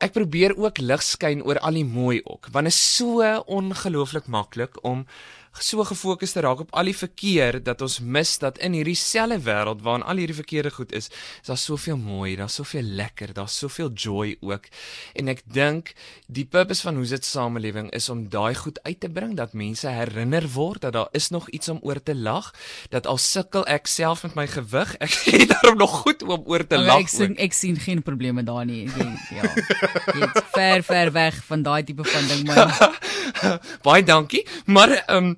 ek 0.00 0.14
probeer 0.16 0.56
ook 0.56 0.78
lig 0.80 1.02
skyn 1.04 1.42
oor 1.44 1.58
al 1.60 1.76
die 1.76 1.84
mooi 1.84 2.20
ook, 2.24 2.48
want 2.52 2.64
dit 2.64 2.74
is 2.74 2.96
so 2.96 3.20
ongelooflik 3.46 4.26
maklik 4.26 4.78
om 4.84 5.04
so 5.58 5.84
gefokus 5.84 6.32
te 6.32 6.40
raak 6.44 6.62
op 6.62 6.70
al 6.78 6.88
die 6.88 6.96
verkeer 6.96 7.58
dat 7.64 7.82
ons 7.82 7.98
mis 8.00 8.36
dat 8.38 8.58
in 8.62 8.74
hierdie 8.76 8.96
selfe 8.98 9.40
wêreld 9.44 9.82
waarin 9.82 10.04
al 10.06 10.20
hierdie 10.22 10.36
verkeerde 10.38 10.70
goed 10.70 10.92
is, 10.94 11.10
is 11.42 11.50
daar 11.50 11.58
soveel 11.58 11.98
mooi, 11.98 12.36
daar's 12.38 12.54
soveel 12.60 12.86
lekker, 13.00 13.34
daar's 13.34 13.56
soveel 13.58 13.90
joy 13.90 14.36
ook. 14.40 14.68
En 15.18 15.28
ek 15.32 15.42
dink 15.44 15.92
die 16.30 16.46
purpose 16.46 16.86
van 16.86 17.00
hoe 17.00 17.06
dit 17.10 17.26
samelewing 17.26 17.90
is 17.96 18.08
om 18.08 18.28
daai 18.30 18.54
goed 18.54 18.78
uit 18.86 19.00
te 19.00 19.10
bring 19.10 19.34
dat 19.36 19.52
mense 19.52 19.90
herinner 19.90 20.46
word 20.54 20.86
dat 20.86 20.94
daar 20.94 21.10
is 21.12 21.30
nog 21.34 21.48
iets 21.50 21.68
om 21.68 21.80
oor 21.82 22.02
te 22.02 22.14
lag, 22.14 22.52
dat 22.94 23.06
al 23.10 23.18
sukkel 23.18 23.66
ek 23.66 23.90
self 23.90 24.22
met 24.28 24.38
my 24.38 24.46
gewig, 24.50 24.94
ek 25.02 25.18
het 25.34 25.50
daarom 25.50 25.80
nog 25.82 25.98
goed 26.06 26.22
om 26.22 26.46
oor 26.46 26.66
te 26.66 26.78
lag. 26.78 27.02
Ek 27.02 27.12
sien 27.12 27.36
ek 27.42 27.56
sien 27.56 27.76
geen 27.80 28.04
probleme 28.06 28.46
daar 28.46 28.64
nie. 28.68 28.86
Jy, 28.86 29.08
ja. 29.34 29.50
Jy's 30.14 30.42
ver 30.54 30.86
ver 30.86 31.12
weg 31.12 31.42
van 31.50 31.66
daai 31.66 31.82
tipe 31.84 32.06
van 32.06 32.30
ding 32.30 32.46
man. 32.46 32.72
Baie 33.86 34.06
dankie. 34.06 34.46
Maar 34.70 34.94
ehm 35.00 35.32
um, 35.34 35.36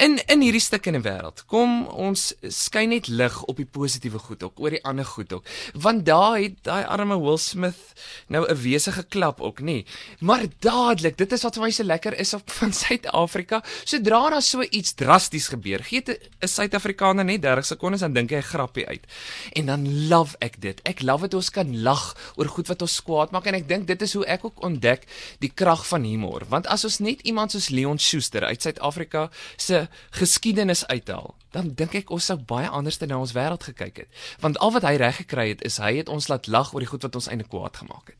in 0.00 0.16
in 0.32 0.40
hierdie 0.40 0.62
stuk 0.62 0.86
in 0.88 0.96
die 0.96 1.02
wêreld. 1.04 1.42
Kom 1.50 1.84
ons 1.92 2.30
skyn 2.48 2.94
net 2.94 3.08
lig 3.12 3.36
op 3.50 3.58
die 3.60 3.68
positiewe 3.68 4.20
goed 4.22 4.42
ook, 4.46 4.60
oor 4.62 4.72
die 4.72 4.82
ander 4.88 5.04
goed 5.04 5.32
ook. 5.36 5.48
Want 5.74 6.06
daar 6.08 6.38
het 6.40 6.56
daai 6.64 6.84
arme 6.88 7.18
Will 7.20 7.38
Smith 7.38 7.80
nou 8.28 8.46
'n 8.48 8.56
wese 8.62 8.92
geklap 8.92 9.40
ook, 9.40 9.60
nê. 9.60 9.84
Maar 10.20 10.46
dadelik, 10.60 11.16
dit 11.18 11.32
is 11.32 11.42
wat 11.42 11.54
vir 11.54 11.62
my 11.62 11.70
so 11.70 11.84
lekker 11.84 12.18
is 12.18 12.34
op 12.34 12.50
van 12.60 12.72
Suid-Afrika. 12.72 13.62
Sodra 13.84 14.30
daar 14.30 14.42
so 14.42 14.62
iets 14.62 14.94
drasties 14.94 15.48
gebeur, 15.48 15.84
gee 15.84 16.02
'n 16.06 16.48
Suid-Afrikaner 16.48 17.24
net 17.24 17.42
30 17.42 17.66
sekondes 17.66 18.00
dan 18.00 18.12
dink 18.12 18.30
hy 18.30 18.36
'n 18.36 18.42
grappie 18.42 18.86
uit. 18.86 19.04
En 19.52 19.66
dan 19.66 20.08
love 20.08 20.36
ek 20.40 20.60
dit. 20.60 20.80
Ek 20.82 21.02
love 21.02 21.28
dit 21.28 21.34
ons 21.34 21.50
kan 21.50 21.82
lag 21.82 22.16
oor 22.36 22.48
goed 22.48 22.68
wat 22.68 22.82
ons 22.82 23.02
kwaad 23.02 23.30
maak 23.30 23.46
en 23.46 23.54
ek 23.54 23.68
dink 23.68 23.86
dit 23.86 24.02
is 24.02 24.12
hoe 24.14 24.24
ek 24.26 24.44
ook 24.44 24.62
ontdek 24.62 25.04
die 25.38 25.52
krag 25.54 25.86
van 25.86 26.04
humor. 26.04 26.42
Want 26.48 26.66
as 26.66 26.84
ons 26.84 26.98
net 26.98 27.20
iemand 27.20 27.50
soos 27.50 27.68
Leon 27.68 27.98
Schuster 27.98 28.44
uit 28.44 28.62
Suid-Afrika 28.62 29.30
se 29.56 29.89
geskiedenis 30.16 30.86
uithaal, 30.86 31.34
dan 31.50 31.74
dink 31.74 31.94
ek 31.94 32.10
ons 32.14 32.30
sou 32.30 32.38
baie 32.38 32.68
anders 32.68 33.00
na 33.00 33.18
ons 33.18 33.34
wêreld 33.36 33.64
gekyk 33.70 34.04
het. 34.04 34.22
Want 34.40 34.58
al 34.58 34.72
wat 34.76 34.86
hy 34.86 34.96
reg 35.00 35.22
gekry 35.24 35.48
het, 35.54 35.64
is 35.66 35.80
hy 35.82 35.96
het 36.00 36.08
ons 36.08 36.28
laat 36.28 36.46
lag 36.46 36.74
oor 36.74 36.84
die 36.84 36.90
goed 36.90 37.06
wat 37.06 37.14
ons 37.14 37.28
eintlik 37.28 37.50
kwaad 37.50 37.82
gemaak 37.82 38.14
het. 38.14 38.19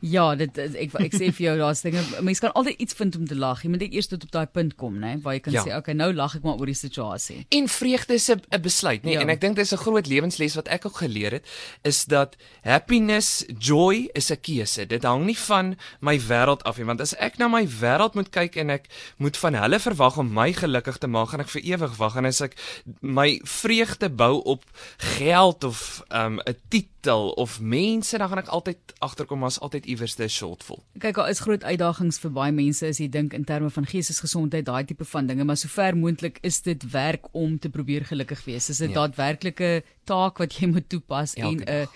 Ja, 0.00 0.34
dit 0.34 0.56
ek 0.58 0.94
ek 0.96 1.14
sê 1.14 1.28
vir 1.28 1.44
jou 1.44 1.56
daar's 1.60 1.82
dinge 1.84 2.00
mense 2.24 2.40
kan 2.40 2.54
altyd 2.56 2.80
iets 2.80 2.96
vind 2.96 3.16
om 3.16 3.26
te 3.28 3.36
lag. 3.36 3.60
Jy 3.62 3.70
moet 3.72 3.84
net 3.84 3.96
eers 3.96 4.08
tot 4.08 4.24
op 4.24 4.32
daai 4.32 4.46
punt 4.46 4.76
kom, 4.80 4.96
né, 5.02 5.18
waar 5.22 5.36
jy 5.36 5.42
kan 5.44 5.56
ja. 5.56 5.64
sê, 5.66 5.74
okay, 5.76 5.94
nou 5.94 6.08
lag 6.16 6.36
ek 6.38 6.46
maar 6.46 6.60
oor 6.60 6.70
die 6.70 6.78
situasie. 6.78 7.44
En 7.56 7.68
vreugde 7.68 8.14
is 8.14 8.30
'n 8.30 8.62
besluit, 8.62 9.02
né? 9.04 9.12
Ja. 9.12 9.20
En 9.20 9.28
ek 9.28 9.40
dink 9.40 9.56
dis 9.56 9.72
'n 9.72 9.76
groot 9.76 10.06
lewensles 10.06 10.54
wat 10.54 10.68
ek 10.68 10.86
ook 10.86 10.96
geleer 11.04 11.32
het, 11.32 11.46
is 11.82 12.04
dat 12.04 12.36
happiness, 12.62 13.44
joy 13.58 14.08
is 14.14 14.30
'n 14.30 14.40
keuse. 14.40 14.86
Dit 14.86 15.04
hang 15.04 15.26
nie 15.26 15.38
van 15.38 15.76
my 16.00 16.18
wêreld 16.18 16.62
af 16.64 16.78
nie, 16.78 16.86
want 16.86 17.00
as 17.00 17.14
ek 17.16 17.38
na 17.38 17.48
my 17.48 17.66
wêreld 17.66 18.14
moet 18.14 18.30
kyk 18.30 18.56
en 18.56 18.70
ek 18.70 18.88
moet 19.18 19.36
van 19.36 19.54
hulle 19.54 19.78
verwag 19.78 20.18
om 20.18 20.32
my 20.32 20.52
gelukkig 20.52 20.98
te 20.98 21.06
maak, 21.06 21.28
gaan 21.28 21.40
ek 21.40 21.48
vir 21.48 21.62
ewig 21.62 21.96
wag 21.96 22.16
en 22.16 22.24
as 22.24 22.40
ek 22.40 22.56
my 23.00 23.40
vreugde 23.44 24.08
bou 24.08 24.42
op 24.44 24.64
geld 24.96 25.64
of 25.64 26.02
'n 26.10 26.16
um, 26.16 26.40
titel 26.68 27.30
of 27.30 27.60
mense, 27.60 28.18
dan 28.18 28.28
gaan 28.28 28.38
ek 28.38 28.48
altyd 28.48 28.78
agterkom 28.98 29.44
as 29.44 29.60
altyd 29.60 29.86
iewers 29.90 30.16
'n 30.18 30.28
shortfall. 30.28 30.82
Kyk, 30.98 31.14
daar 31.14 31.28
is 31.30 31.42
groot 31.44 31.64
uitdagings 31.64 32.18
vir 32.22 32.30
baie 32.30 32.52
mense 32.52 32.86
as 32.86 32.98
jy 32.98 33.08
dink 33.08 33.34
in 33.34 33.44
terme 33.44 33.70
van 33.70 33.86
geestesgesondheid, 33.86 34.64
daai 34.64 34.84
tipe 34.84 35.04
van 35.04 35.26
dinge, 35.26 35.44
maar 35.44 35.56
sover 35.56 35.96
moontlik 35.96 36.38
is 36.42 36.60
dit 36.62 36.90
werk 36.90 37.28
om 37.32 37.58
te 37.58 37.68
probeer 37.68 38.04
gelukkig 38.04 38.44
wees. 38.44 38.66
Dis 38.66 38.80
'n 38.80 38.94
ja. 38.94 38.94
daadwerklike 38.94 39.82
taak 40.04 40.38
wat 40.38 40.52
jy 40.54 40.66
moet 40.66 40.88
toepas 40.88 41.34
Elke 41.34 41.64
en 41.64 41.82
'n 41.82 41.82
uh, 41.82 41.86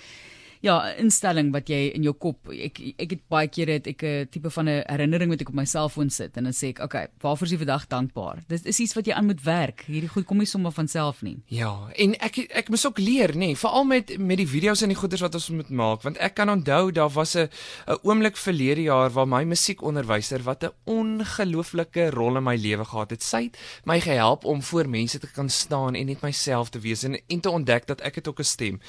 ja, 0.64 0.78
instelling 1.00 1.50
wat 1.52 1.68
jy 1.68 1.90
in 1.94 2.06
jou 2.06 2.14
kop 2.16 2.49
ek 2.49 2.80
ek 2.97 3.11
het 3.16 3.23
baie 3.33 3.50
kere 3.52 3.78
het 3.78 3.88
ek 3.90 4.02
'n 4.02 4.28
tipe 4.33 4.50
van 4.50 4.68
'n 4.68 4.85
herinnering 4.88 5.30
wat 5.30 5.40
ek 5.40 5.49
op 5.49 5.54
my 5.54 5.64
selfoon 5.64 6.11
sit 6.11 6.37
en 6.37 6.44
dan 6.44 6.52
sê 6.52 6.73
ek, 6.73 6.78
okay, 6.78 7.06
waarvoor 7.21 7.47
is 7.47 7.52
jy 7.52 7.59
vandag 7.59 7.87
dankbaar? 7.88 8.42
Dit 8.49 8.66
is 8.66 8.80
iets 8.80 8.94
wat 8.94 9.06
jy 9.06 9.12
aan 9.12 9.26
moet 9.26 9.42
werk. 9.42 9.85
Hierdie 9.87 10.09
goed 10.09 10.25
kom 10.25 10.38
nie 10.38 10.47
sommer 10.47 10.73
van 10.73 10.88
self 10.88 11.23
nie. 11.23 11.42
Ja, 11.47 11.88
en 11.97 12.14
ek 12.21 12.38
ek 12.50 12.68
moet 12.68 12.87
ook 12.87 12.99
leer, 12.99 13.35
nê, 13.35 13.52
nee, 13.52 13.56
veral 13.56 13.85
met 13.85 14.18
met 14.18 14.37
die 14.37 14.49
video's 14.49 14.83
en 14.83 14.88
die 14.88 14.97
goeders 14.97 15.21
wat 15.21 15.35
ons 15.35 15.50
moet 15.50 15.68
maak, 15.68 16.02
want 16.02 16.16
ek 16.18 16.35
kan 16.35 16.49
onthou 16.49 16.92
daar 16.92 17.11
was 17.11 17.37
'n 17.37 17.49
'n 17.87 17.99
oomblik 18.02 18.37
verlede 18.37 18.83
jaar 18.83 19.11
waar 19.11 19.28
my 19.28 19.44
musiekonderwyser 19.44 20.42
wat 20.42 20.64
'n 20.64 20.73
ongelooflike 20.85 22.11
rol 22.11 22.37
in 22.37 22.44
my 22.44 22.56
lewe 22.56 22.85
gehad 22.85 23.11
het. 23.11 23.23
Sy 23.23 23.42
het 23.42 23.56
my 23.85 24.00
gehelp 24.00 24.44
om 24.44 24.62
voor 24.62 24.88
mense 24.88 25.18
te 25.18 25.26
kan 25.26 25.49
staan 25.49 25.94
en 25.94 26.06
net 26.06 26.23
myself 26.23 26.71
te 26.71 26.78
wees 26.78 27.02
en 27.04 27.21
en 27.28 27.40
te 27.40 27.50
ontdek 27.50 27.87
dat 27.87 28.00
ek 28.00 28.14
het 28.14 28.28
ook 28.28 28.40
'n 28.40 28.44
stem. 28.44 28.80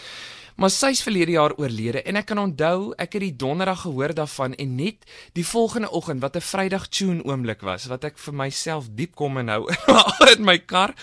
Maar 0.55 0.71
sy's 0.71 1.01
verlede 1.03 1.35
jaar 1.35 1.51
oorlede 1.59 2.01
en 2.07 2.15
ek 2.15 2.29
kan 2.31 2.39
onthou 2.39 2.93
ek 2.95 3.17
het 3.17 3.23
die 3.25 3.35
donderdag 3.35 3.81
gehoor 3.83 4.13
daarvan 4.15 4.55
en 4.55 4.75
net 4.75 5.03
die 5.35 5.43
volgende 5.43 5.89
oggend 5.91 6.23
wat 6.23 6.35
'n 6.35 6.41
Vrydag 6.41 6.87
tune 6.87 7.23
oomblik 7.23 7.61
was 7.61 7.85
wat 7.91 8.03
ek 8.03 8.17
vir 8.17 8.33
myself 8.33 8.87
diep 8.89 9.15
kom 9.15 9.37
en 9.37 9.45
nou 9.45 9.67
in 10.35 10.43
my 10.43 10.57
kar. 10.57 10.95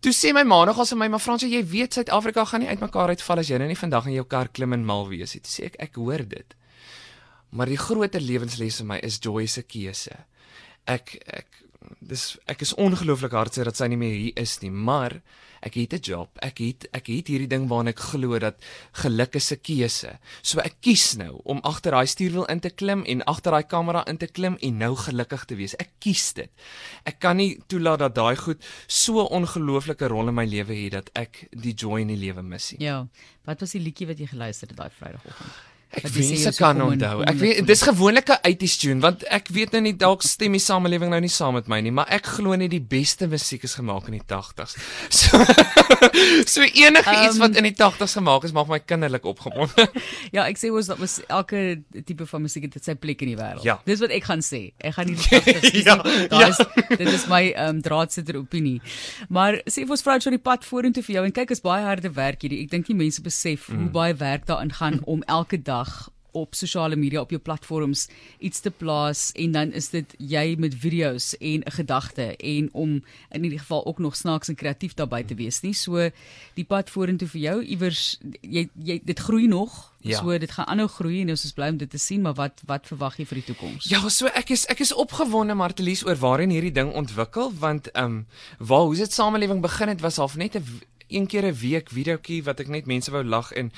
Toe 0.00 0.12
sê 0.12 0.32
my 0.32 0.42
ma 0.42 0.64
nog 0.64 0.78
as 0.78 0.94
my 0.94 1.08
maar 1.08 1.20
Fransie 1.20 1.50
jy 1.50 1.64
weet 1.66 1.94
Suid-Afrika 1.94 2.44
gaan 2.44 2.60
nie 2.60 2.68
uitmekaar 2.68 3.08
uitval 3.08 3.38
as 3.38 3.48
jy 3.48 3.58
nou 3.58 3.68
nie 3.68 3.78
vandag 3.78 4.06
in 4.06 4.14
jou 4.14 4.24
kar 4.24 4.48
klim 4.48 4.72
en 4.72 4.84
mal 4.84 5.08
wees 5.08 5.34
nie. 5.34 5.40
Toe 5.40 5.52
sê 5.52 5.64
ek 5.64 5.76
ek 5.78 5.94
hoor 5.94 6.22
dit. 6.28 6.54
Maar 7.50 7.66
die 7.66 7.76
groter 7.76 8.20
lewensles 8.20 8.78
vir 8.80 8.86
my 8.86 8.98
is 9.02 9.18
Joy 9.18 9.46
se 9.46 9.62
keuse. 9.62 10.16
Ek 10.86 11.18
ek 11.26 11.46
dis 12.00 12.36
ek 12.50 12.62
is 12.62 12.74
ongelooflik 12.74 13.32
hartseer 13.32 13.64
dat 13.70 13.76
sy 13.76 13.88
nie 13.92 14.00
meer 14.00 14.14
hier 14.14 14.42
is 14.42 14.58
nie, 14.62 14.70
maar 14.70 15.20
ek 15.62 15.74
het 15.78 15.94
'n 15.94 16.02
job. 16.02 16.28
Ek 16.42 16.58
het 16.58 16.86
ek 16.92 17.06
het 17.06 17.26
hierdie 17.28 17.48
ding 17.48 17.68
waarna 17.68 17.90
ek 17.90 18.00
glo 18.00 18.38
dat 18.38 18.56
geluk 18.92 19.34
is 19.34 19.52
'n 19.52 19.60
keuse. 19.62 20.18
So 20.42 20.60
ek 20.60 20.74
kies 20.80 21.16
nou 21.16 21.40
om 21.44 21.60
agter 21.62 21.92
daai 21.92 22.06
stuurwiel 22.06 22.46
in 22.46 22.60
te 22.60 22.70
klim 22.70 23.04
en 23.04 23.24
agter 23.24 23.52
daai 23.52 23.66
kamera 23.66 24.04
in 24.06 24.16
te 24.16 24.26
klim 24.26 24.56
en 24.60 24.78
nou 24.78 24.96
gelukkig 24.96 25.44
te 25.44 25.54
wees. 25.54 25.74
Ek 25.78 25.90
kies 25.98 26.32
dit. 26.32 26.50
Ek 27.04 27.18
kan 27.18 27.36
nie 27.36 27.60
toelaat 27.66 27.98
dat 27.98 28.14
daai 28.14 28.36
goed 28.36 28.64
so 28.86 29.24
ongelooflike 29.24 30.06
rol 30.06 30.28
in 30.28 30.34
my 30.34 30.44
lewe 30.44 30.74
het 30.74 30.92
dat 30.92 31.10
ek 31.14 31.46
die 31.50 31.74
joy 31.74 32.00
in 32.00 32.08
die 32.08 32.16
lewe 32.16 32.42
mis 32.42 32.72
nie. 32.72 32.86
Ja. 32.86 33.06
Wat 33.44 33.60
was 33.60 33.72
die 33.72 33.80
liedjie 33.80 34.06
wat 34.06 34.18
jy 34.18 34.26
geluister 34.26 34.68
het 34.68 34.76
daai 34.76 34.90
Vrydagoggend? 34.90 35.71
Ek 35.92 36.06
weet 36.08 36.46
ek 36.48 36.56
kan 36.56 36.80
onthou. 36.80 37.20
Ek 37.28 37.36
weet 37.36 37.66
dis 37.68 37.82
gewoonlik 37.84 38.30
'n 38.32 38.40
80s 38.48 38.76
tune 38.80 39.00
want 39.04 39.24
ek 39.28 39.48
weet 39.52 39.72
nou 39.76 39.82
nie 39.84 39.92
dalk 39.96 40.22
stem 40.24 40.56
die 40.56 40.62
samelewing 40.62 41.10
nou 41.12 41.20
nie 41.20 41.28
saam 41.28 41.54
met 41.54 41.68
my 41.68 41.80
nie, 41.84 41.92
maar 41.92 42.08
ek 42.08 42.30
glo 42.38 42.56
net 42.56 42.70
die 42.72 42.80
beste 42.80 43.28
musiek 43.28 43.64
is 43.64 43.74
gemaak 43.76 44.08
in 44.08 44.16
die 44.16 44.24
80s. 44.24 44.76
So 45.22 45.38
so 46.46 46.62
enige 46.62 47.10
um, 47.10 47.24
iets 47.24 47.38
wat 47.38 47.54
ehm, 47.54 47.64
in 47.64 47.68
die 47.68 47.76
80s 47.76 48.16
gemaak 48.16 48.44
is 48.44 48.52
maak 48.52 48.68
my 48.68 48.78
kinderlik 48.80 49.24
opgewonde. 49.28 49.86
ja, 50.36 50.46
ek 50.48 50.58
sê 50.58 50.72
was 50.72 50.88
dat 50.88 50.98
was 50.98 51.20
elke 51.28 51.82
tipe 52.04 52.26
van 52.26 52.42
musiek 52.42 52.64
het 52.66 52.84
sy 52.84 52.94
plek 52.94 53.22
in 53.22 53.34
die 53.34 53.36
wêreld. 53.36 53.62
Ja. 53.62 53.78
Dis 53.84 54.00
wat 54.00 54.10
ek 54.10 54.24
gaan 54.24 54.42
sê. 54.42 54.72
Ek 54.80 54.96
gaan 54.96 55.12
nie 55.12 55.18
die 55.20 55.28
80s 55.38 55.84
ja, 55.84 55.98
ja. 56.30 56.48
is 56.48 56.62
dit 56.96 57.12
is 57.12 57.26
my 57.28 57.42
ehm 57.52 57.76
um, 57.76 57.82
draadsitter 57.84 58.40
opinie. 58.40 58.80
Maar 59.28 59.60
sê 59.68 59.84
vir 59.84 59.94
ons 59.98 60.02
vrou 60.02 60.18
so 60.20 60.32
die 60.32 60.42
pad 60.42 60.64
vorentoe 60.64 61.04
vir 61.04 61.18
jou 61.18 61.26
en 61.28 61.36
kyk 61.36 61.52
is 61.52 61.60
baie 61.60 61.84
harde 61.84 62.14
werk 62.16 62.42
hierdie. 62.42 62.62
Ek 62.64 62.72
dink 62.72 62.88
nie 62.88 62.98
mense 63.04 63.22
besef 63.22 63.68
mm. 63.68 63.84
hoe 63.84 63.92
baie 64.00 64.16
werk 64.16 64.48
daarin 64.48 64.72
gaan 64.72 65.00
om 65.04 65.22
elke 65.28 65.60
dag 65.60 65.81
dag 65.82 66.10
op 66.32 66.54
sosiale 66.56 66.96
media 66.96 67.20
op 67.20 67.30
jou 67.30 67.40
platforms 67.40 68.06
iets 68.40 68.60
te 68.64 68.70
plaas 68.70 69.30
en 69.36 69.52
dan 69.52 69.72
is 69.76 69.90
dit 69.92 70.14
jy 70.18 70.54
met 70.58 70.74
video's 70.74 71.34
en 71.38 71.60
'n 71.60 71.76
gedagte 71.76 72.36
en 72.36 72.68
om 72.72 72.90
in 73.30 73.42
hierdie 73.42 73.58
geval 73.58 73.84
ook 73.86 73.98
nog 73.98 74.16
snaaks 74.16 74.48
en 74.48 74.54
kreatief 74.54 74.94
daarbey 74.94 75.22
te 75.22 75.34
wees 75.34 75.60
nie. 75.60 75.74
So 75.74 76.10
die 76.54 76.64
pad 76.64 76.90
vorentoe 76.90 77.28
vir 77.28 77.40
jou 77.40 77.62
iewers 77.62 78.18
jy 78.40 78.68
jy 78.84 79.00
dit 79.04 79.18
groei 79.18 79.46
nog. 79.46 79.92
Ja. 80.00 80.18
So 80.18 80.38
dit 80.38 80.50
gaan 80.50 80.66
aanhou 80.66 80.88
groei 80.88 81.20
en 81.20 81.30
ons 81.30 81.44
is 81.44 81.52
bly 81.52 81.68
om 81.68 81.76
dit 81.76 81.90
te 81.90 81.98
sien, 81.98 82.22
maar 82.22 82.34
wat 82.34 82.60
wat 82.66 82.86
verwag 82.86 83.16
jy 83.16 83.26
vir 83.26 83.34
die 83.34 83.54
toekoms? 83.54 83.84
Ja, 83.84 84.08
so 84.08 84.26
ek 84.26 84.50
is 84.50 84.66
ek 84.66 84.80
is 84.80 84.92
opgewonde 84.92 85.54
Martelies 85.54 86.06
oor 86.06 86.16
waarheen 86.16 86.50
hierdie 86.50 86.72
ding 86.72 86.92
ontwikkel 86.92 87.52
want 87.58 87.90
ehm 87.90 88.04
um, 88.04 88.26
waar 88.58 88.80
hoe 88.80 88.96
dit 88.96 89.12
samelewing 89.12 89.60
begin 89.60 89.88
het 89.88 90.00
was 90.00 90.16
half 90.16 90.36
net 90.36 90.56
'n 90.56 90.64
een 91.08 91.26
keer 91.26 91.44
'n 91.44 91.54
week 91.54 91.90
videoetjie 91.90 92.42
wat 92.42 92.60
ek 92.60 92.68
net 92.68 92.86
mense 92.86 93.10
wou 93.10 93.24
lag 93.24 93.52
en 93.52 93.72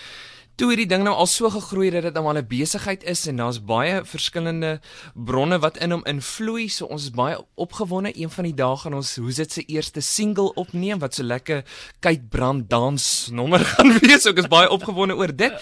toe 0.57 0.69
hierdie 0.71 0.87
ding 0.87 1.03
nou 1.03 1.15
al 1.19 1.27
so 1.31 1.51
gegroei 1.51 1.91
dat 1.91 2.07
dit 2.07 2.15
nou 2.15 2.29
al 2.31 2.39
'n 2.39 2.47
besigheid 2.47 3.03
is 3.05 3.27
en 3.27 3.37
daar's 3.37 3.59
baie 3.59 4.05
verskillende 4.05 4.81
bronne 5.15 5.59
wat 5.59 5.77
in 5.79 5.91
hom 5.91 6.05
invloei. 6.07 6.69
So 6.69 6.87
ons 6.87 7.05
is 7.05 7.11
baie 7.11 7.37
opgewonde. 7.55 8.13
Een 8.15 8.31
van 8.31 8.45
die 8.45 8.55
dae 8.55 8.77
gaan 8.77 8.95
ons 8.95 9.17
hoe's 9.17 9.37
dit 9.37 9.53
se 9.53 9.63
eerste 9.63 10.01
single 10.01 10.53
opneem 10.55 10.99
wat 10.99 11.15
so 11.15 11.23
lekker 11.23 11.65
kyk 12.01 12.29
brand 12.29 12.71
dans 12.71 13.29
nommer 13.33 13.65
gaan 13.71 13.99
wees. 13.99 14.27
Ek 14.27 14.39
is 14.39 14.49
baie 14.49 14.71
opgewonde 14.71 15.17
oor 15.17 15.37
dit. 15.37 15.53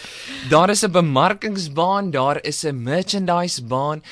Daar 0.51 0.71
is 0.71 0.83
'n 0.83 0.93
bemarkingsbaan, 0.93 2.11
daar 2.11 2.39
is 2.45 2.65
'n 2.65 2.83
merchandise 2.83 3.65
baan 3.65 4.03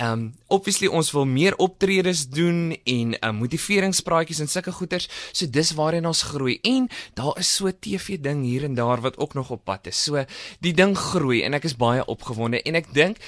um 0.00 0.32
obviously 0.50 0.88
ons 0.88 1.12
wil 1.14 1.26
meer 1.28 1.54
optredes 1.62 2.24
doen 2.28 2.72
en 2.84 3.14
um 3.26 3.36
motiveringspraatjies 3.42 4.40
en 4.40 4.48
sulke 4.50 4.72
goeters. 4.72 5.08
So 5.32 5.46
dis 5.46 5.72
waarheen 5.78 6.06
ons 6.08 6.22
groei. 6.22 6.58
En 6.66 6.88
daar 7.14 7.38
is 7.38 7.50
so 7.54 7.70
TV 7.70 8.18
ding 8.20 8.42
hier 8.44 8.64
en 8.64 8.74
daar 8.74 9.00
wat 9.00 9.18
ook 9.18 9.34
nog 9.34 9.50
op 9.50 9.64
pad 9.64 9.86
is. 9.86 10.02
So 10.02 10.24
die 10.60 10.72
ding 10.74 10.96
groei 10.98 11.42
en 11.46 11.54
ek 11.54 11.68
is 11.68 11.76
baie 11.76 12.04
opgewonde 12.04 12.62
en 12.62 12.80
ek 12.80 12.92
dink 12.96 13.20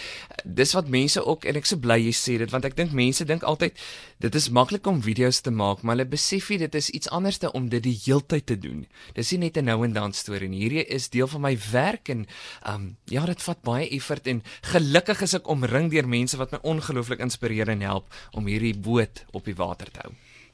dis 0.45 0.73
wat 0.73 0.89
mense 0.89 1.23
ook 1.25 1.45
en 1.45 1.61
ek 1.61 1.69
so 1.69 1.79
bly 1.79 2.01
jy 2.03 2.15
sê 2.17 2.39
dit 2.41 2.51
want 2.51 2.65
ek 2.65 2.77
dink 2.77 2.93
mense 2.97 3.25
dink 3.29 3.45
altyd 3.47 3.77
dit 4.23 4.35
is 4.39 4.49
maklik 4.55 4.87
om 4.87 5.01
video's 5.03 5.41
te 5.43 5.51
maak, 5.51 5.83
maar 5.83 5.97
hulle 5.97 6.09
besef 6.09 6.49
nie 6.53 6.61
dit 6.63 6.75
is 6.79 6.91
iets 6.95 7.11
anderste 7.11 7.51
om 7.59 7.69
dit 7.69 7.83
die 7.83 7.97
heeltyd 8.05 8.47
te 8.47 8.57
doen. 8.59 8.85
Dis 9.17 9.33
nie 9.33 9.49
net 9.49 9.59
'n 9.59 9.65
nou 9.65 9.85
en 9.85 9.93
dan 9.93 10.13
storie 10.13 10.49
nie. 10.49 10.63
Hierdie 10.63 10.87
is 10.87 11.09
deel 11.11 11.27
van 11.27 11.41
my 11.41 11.59
werk 11.73 12.09
en 12.09 12.27
um 12.67 12.97
ja, 13.07 13.27
dit 13.27 13.43
vat 13.43 13.63
baie 13.63 13.89
effort 13.91 14.27
en 14.27 14.43
gelukkig 14.63 15.23
is 15.23 15.35
ek 15.35 15.49
omring 15.49 15.91
deur 15.91 16.09
mense 16.09 16.37
wat 16.37 16.53
my 16.53 16.62
ongelooflik 16.63 17.21
inspireer 17.21 17.69
en 17.69 17.81
help 17.81 18.15
om 18.33 18.47
hierdie 18.47 18.75
boot 18.75 19.25
op 19.33 19.45
die 19.45 19.57
water 19.59 19.91
te 19.91 20.01
hou. 20.05 20.13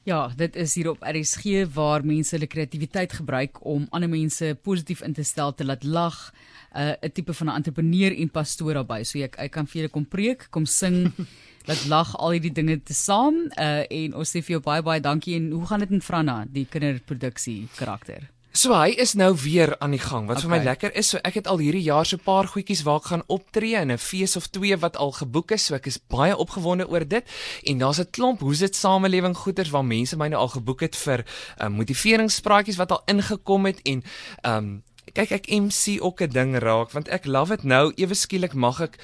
Ja, 0.08 0.30
dit 0.36 0.56
is 0.56 0.72
hier 0.78 0.88
op 0.88 1.02
RSG 1.04 1.66
waar 1.74 2.04
mense 2.06 2.32
hulle 2.36 2.48
kreatiwiteit 2.48 3.12
gebruik 3.18 3.58
om 3.66 3.84
ander 3.90 4.08
mense 4.08 4.54
positief 4.64 5.02
in 5.04 5.12
te 5.12 5.22
stel, 5.22 5.52
te 5.54 5.66
laat 5.68 5.84
lag, 5.84 6.32
'n 6.72 6.80
uh, 6.80 6.94
'n 7.02 7.12
tipe 7.12 7.34
van 7.34 7.48
'n 7.48 7.56
entrepreneur 7.60 8.16
en 8.16 8.30
pastoor 8.30 8.74
daarbey. 8.74 9.04
So 9.04 9.18
ek 9.18 9.36
ek 9.36 9.52
kan 9.52 9.66
vir 9.66 9.80
julle 9.80 9.92
kom 9.92 10.06
preek, 10.06 10.46
kom 10.50 10.66
sing, 10.66 11.12
laat 11.68 11.84
lag 11.86 12.16
al 12.16 12.30
hierdie 12.30 12.52
dinge 12.52 12.82
te 12.82 12.94
saam. 12.94 13.34
Uh 13.58 13.84
en 13.90 14.14
ons 14.14 14.30
sê 14.30 14.40
vir 14.40 14.56
jou 14.56 14.60
baie 14.60 14.82
baie 14.82 15.00
dankie 15.00 15.36
en 15.36 15.50
hoe 15.50 15.66
gaan 15.66 15.80
dit 15.80 15.90
in 15.90 16.00
Franna, 16.00 16.46
die 16.48 16.64
kinderproduksie 16.64 17.68
karakter? 17.76 18.30
So 18.58 18.72
hy 18.74 18.96
is 18.98 19.12
nou 19.14 19.28
weer 19.38 19.76
aan 19.78 19.92
die 19.94 20.00
gang. 20.02 20.24
Wat 20.26 20.40
okay. 20.40 20.48
vir 20.48 20.50
my 20.50 20.58
lekker 20.64 20.94
is, 20.98 21.12
so 21.12 21.20
ek 21.22 21.36
het 21.38 21.46
al 21.50 21.60
hierdie 21.62 21.84
jaar 21.84 22.06
so 22.08 22.16
'n 22.16 22.24
paar 22.24 22.48
goedjies 22.50 22.82
waar 22.82 22.98
ek 22.98 23.10
gaan 23.10 23.22
optree 23.28 23.78
in 23.78 23.92
'n 23.92 23.98
fees 23.98 24.34
of 24.36 24.48
twee 24.50 24.76
wat 24.76 24.96
al 24.96 25.12
geboek 25.12 25.52
is, 25.54 25.66
so 25.66 25.74
ek 25.74 25.86
is 25.86 25.98
baie 25.98 26.34
opgewonde 26.36 26.88
oor 26.88 27.06
dit. 27.06 27.24
En 27.64 27.78
daar's 27.78 28.00
'n 28.00 28.10
klomp 28.10 28.40
hoe's 28.40 28.58
dit 28.58 28.74
samelewing 28.74 29.36
goeders 29.36 29.70
waar 29.70 29.84
mense 29.84 30.16
my 30.16 30.28
nou 30.28 30.40
al 30.40 30.48
geboek 30.48 30.80
het 30.80 30.96
vir 30.96 31.24
um, 31.60 31.72
motiveringspraatjies 31.72 32.76
wat 32.76 32.90
al 32.90 33.02
ingekom 33.06 33.66
het 33.66 33.80
en 33.84 34.02
ehm 34.42 34.56
um, 34.56 34.82
kyk 35.14 35.30
ek 35.30 35.50
MC 35.50 36.02
ook 36.02 36.20
'n 36.20 36.30
ding 36.30 36.58
raak 36.58 36.90
want 36.90 37.08
ek 37.08 37.26
love 37.26 37.56
dit 37.56 37.64
nou 37.64 37.92
ewe 37.94 38.14
skielik 38.14 38.54
mag 38.54 38.80
ek 38.80 38.98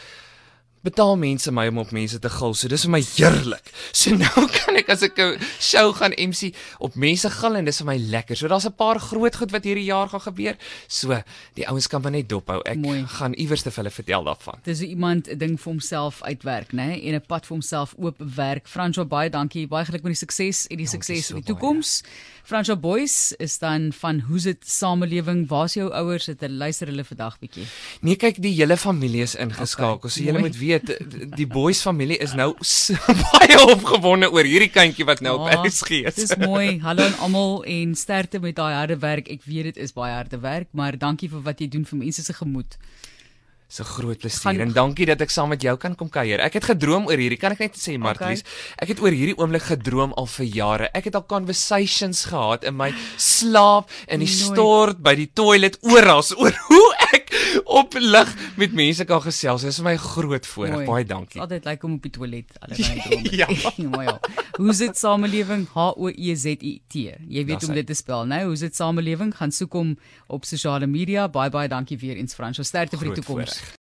betaal 0.85 1.17
mense 1.17 1.53
my 1.55 1.67
om 1.73 1.81
op 1.83 1.93
mense 1.97 2.19
te 2.21 2.31
gil. 2.31 2.55
So 2.55 2.69
dis 2.69 2.85
vir 2.87 2.93
my 2.95 3.01
heerlik. 3.03 3.71
So 3.93 4.15
nou 4.17 4.47
kan 4.59 4.77
ek 4.81 4.91
as 4.93 5.03
ek 5.07 5.19
'n 5.19 5.39
show 5.61 5.95
gaan 5.97 6.13
MC 6.13 6.53
op 6.79 6.95
mense 6.95 7.31
gil 7.31 7.57
en 7.57 7.65
dis 7.65 7.81
vir 7.81 7.89
my 7.89 7.97
lekker. 7.97 8.37
So 8.37 8.49
daar's 8.49 8.69
'n 8.69 8.77
paar 8.77 9.01
groot 9.01 9.37
goed 9.37 9.51
wat 9.51 9.65
hierdie 9.65 9.89
jaar 9.89 10.09
gaan 10.09 10.21
gebeur. 10.21 10.57
So 10.89 11.23
die 11.55 11.67
ouens 11.69 11.89
kan 11.89 12.03
maar 12.03 12.13
net 12.13 12.29
dophou. 12.29 12.61
Ek 12.65 12.77
Mooi. 12.77 13.05
gaan 13.07 13.33
iewers 13.33 13.63
te 13.63 13.71
hulle 13.75 13.91
vertel 13.91 14.25
daarvan. 14.25 14.61
Dis 14.65 14.81
iemand 14.81 15.29
'n 15.29 15.39
ding 15.39 15.61
vir 15.61 15.73
homself 15.73 16.23
uitwerk, 16.23 16.73
né? 16.73 16.87
Nee? 16.87 17.03
En 17.09 17.15
'n 17.15 17.27
pad 17.27 17.47
vir 17.47 17.57
homself 17.57 17.95
oop 17.99 18.17
werk. 18.19 18.69
Fransjo 18.69 19.05
baie 19.05 19.31
dankie. 19.31 19.67
Baie 19.67 19.85
geluk 19.85 20.03
met 20.03 20.13
die 20.13 20.27
sukses 20.27 20.67
en 20.67 20.77
die 20.77 20.87
sukses 20.87 21.27
so 21.27 21.35
in 21.35 21.41
die 21.41 21.55
toekoms. 21.55 22.03
Fransjo 22.45 22.77
Boys 22.77 23.33
is 23.39 23.59
dan 23.59 23.93
van 23.93 24.21
Hoe's 24.21 24.43
dit 24.43 24.69
samelewing? 24.69 25.49
Waar's 25.49 25.75
jou 25.75 25.91
ouers? 25.93 26.27
Het 26.27 26.41
hulle 26.41 26.55
luister 26.55 26.87
hulle 26.87 27.05
vandag 27.05 27.39
bietjie? 27.39 27.65
Nee, 28.01 28.17
kyk, 28.17 28.43
die 28.43 28.53
hele 28.53 28.77
familie 28.77 29.23
is 29.23 29.35
ingeskakel. 29.35 29.95
Okay. 29.95 30.11
So 30.11 30.23
jy 30.23 30.35
moet 30.39 30.59
weet 30.59 30.74
weet 30.75 31.37
die 31.37 31.47
boys 31.51 31.83
familie 31.85 32.19
is 32.23 32.35
nou 32.39 32.53
baie 33.31 33.59
opgewonde 33.63 34.31
oor 34.35 34.47
hierdie 34.49 34.71
kindjie 34.75 35.07
wat 35.09 35.23
nou 35.25 35.39
oh, 35.39 35.47
op 35.47 35.65
RSG 35.65 36.05
is. 36.05 36.21
Dis 36.21 36.37
mooi. 36.43 36.81
Hallo 36.85 37.07
aan 37.07 37.19
almal 37.25 37.63
en 37.79 37.95
sterkte 37.99 38.43
met 38.43 38.59
daai 38.59 38.75
harde 38.75 38.99
werk. 39.03 39.31
Ek 39.33 39.47
weet 39.49 39.73
dit 39.73 39.83
is 39.87 39.95
baie 39.97 40.15
harde 40.15 40.41
werk, 40.43 40.71
maar 40.73 40.99
dankie 40.99 41.31
vir 41.33 41.45
wat 41.47 41.63
jy 41.63 41.71
doen 41.73 41.89
vir 41.89 42.05
mense 42.05 42.25
se 42.27 42.37
gemoed. 42.37 42.79
So 43.75 43.83
groot 43.83 44.21
plesier 44.21 44.61
en 44.63 44.71
dankie 44.77 45.07
dat 45.09 45.23
ek 45.25 45.33
saam 45.35 45.49
met 45.51 45.63
jou 45.65 45.73
kan 45.81 45.97
kom 45.99 46.11
kuier. 46.13 46.39
Ek 46.45 46.61
het 46.61 46.67
gedroom 46.69 47.09
oor 47.09 47.19
hierdie, 47.19 47.41
kan 47.41 47.57
ek 47.57 47.63
net 47.65 47.79
sê 47.81 47.97
Marties. 47.99 48.45
Okay. 48.45 48.85
Ek 48.85 48.93
het 48.93 49.01
oor 49.03 49.17
hierdie 49.17 49.35
oomblik 49.41 49.65
gedroom 49.67 50.13
al 50.21 50.29
vir 50.31 50.47
jare. 50.47 50.91
Ek 50.95 51.09
het 51.09 51.17
al 51.19 51.25
conversations 51.27 52.27
gehad 52.31 52.69
in 52.69 52.77
my 52.79 52.93
slaap 53.19 53.91
in 54.07 54.23
die 54.23 54.31
Nooit. 54.31 54.53
stort 54.53 55.03
by 55.03 55.17
die 55.19 55.31
toilet 55.33 55.81
oral 55.83 56.23
oor 56.39 56.55
hoe 56.69 56.87
op 57.81 57.95
lig 57.99 58.35
met 58.57 58.73
mense 58.73 59.05
kan 59.05 59.23
gesels. 59.23 59.65
Dit 59.65 59.71
is 59.71 59.81
vir 59.81 59.89
my 59.89 59.97
groot 59.97 60.47
voorreg. 60.47 60.87
Baie 60.89 61.05
dankie. 61.09 61.41
Altyd 61.41 61.65
lyk 61.65 61.71
like 61.73 61.87
om 61.87 61.97
op 61.99 62.03
die 62.03 62.13
toilet 62.15 62.59
allerlei 62.61 63.01
droom. 63.05 63.27
ja. 63.31 63.49
maar 63.91 64.05
ja. 64.11 64.19
Hoe 64.59 64.75
sit 64.75 64.99
samelewing 64.99 65.67
H 65.75 65.89
O 65.97 66.09
E 66.09 66.35
Z 66.35 66.57
I 66.61 66.75
T. 66.89 67.09
Jy 67.29 67.45
weet 67.49 67.67
hoe 67.67 67.75
dit 67.75 67.87
te 67.87 67.97
spel, 67.99 68.27
né? 68.31 68.45
Hoe 68.45 68.57
sit 68.57 68.77
samelewing? 68.77 69.35
Gaan 69.37 69.53
soek 69.53 69.73
hom 69.73 69.97
op 70.27 70.45
sosiale 70.45 70.87
media. 70.87 71.29
Baie 71.29 71.51
baie 71.51 71.69
dankie 71.69 71.99
weer 71.99 72.17
eens 72.17 72.35
Frans. 72.35 72.61
Sterkte 72.65 72.99
vir 73.01 73.13
die 73.13 73.23
toekoms. 73.23 73.61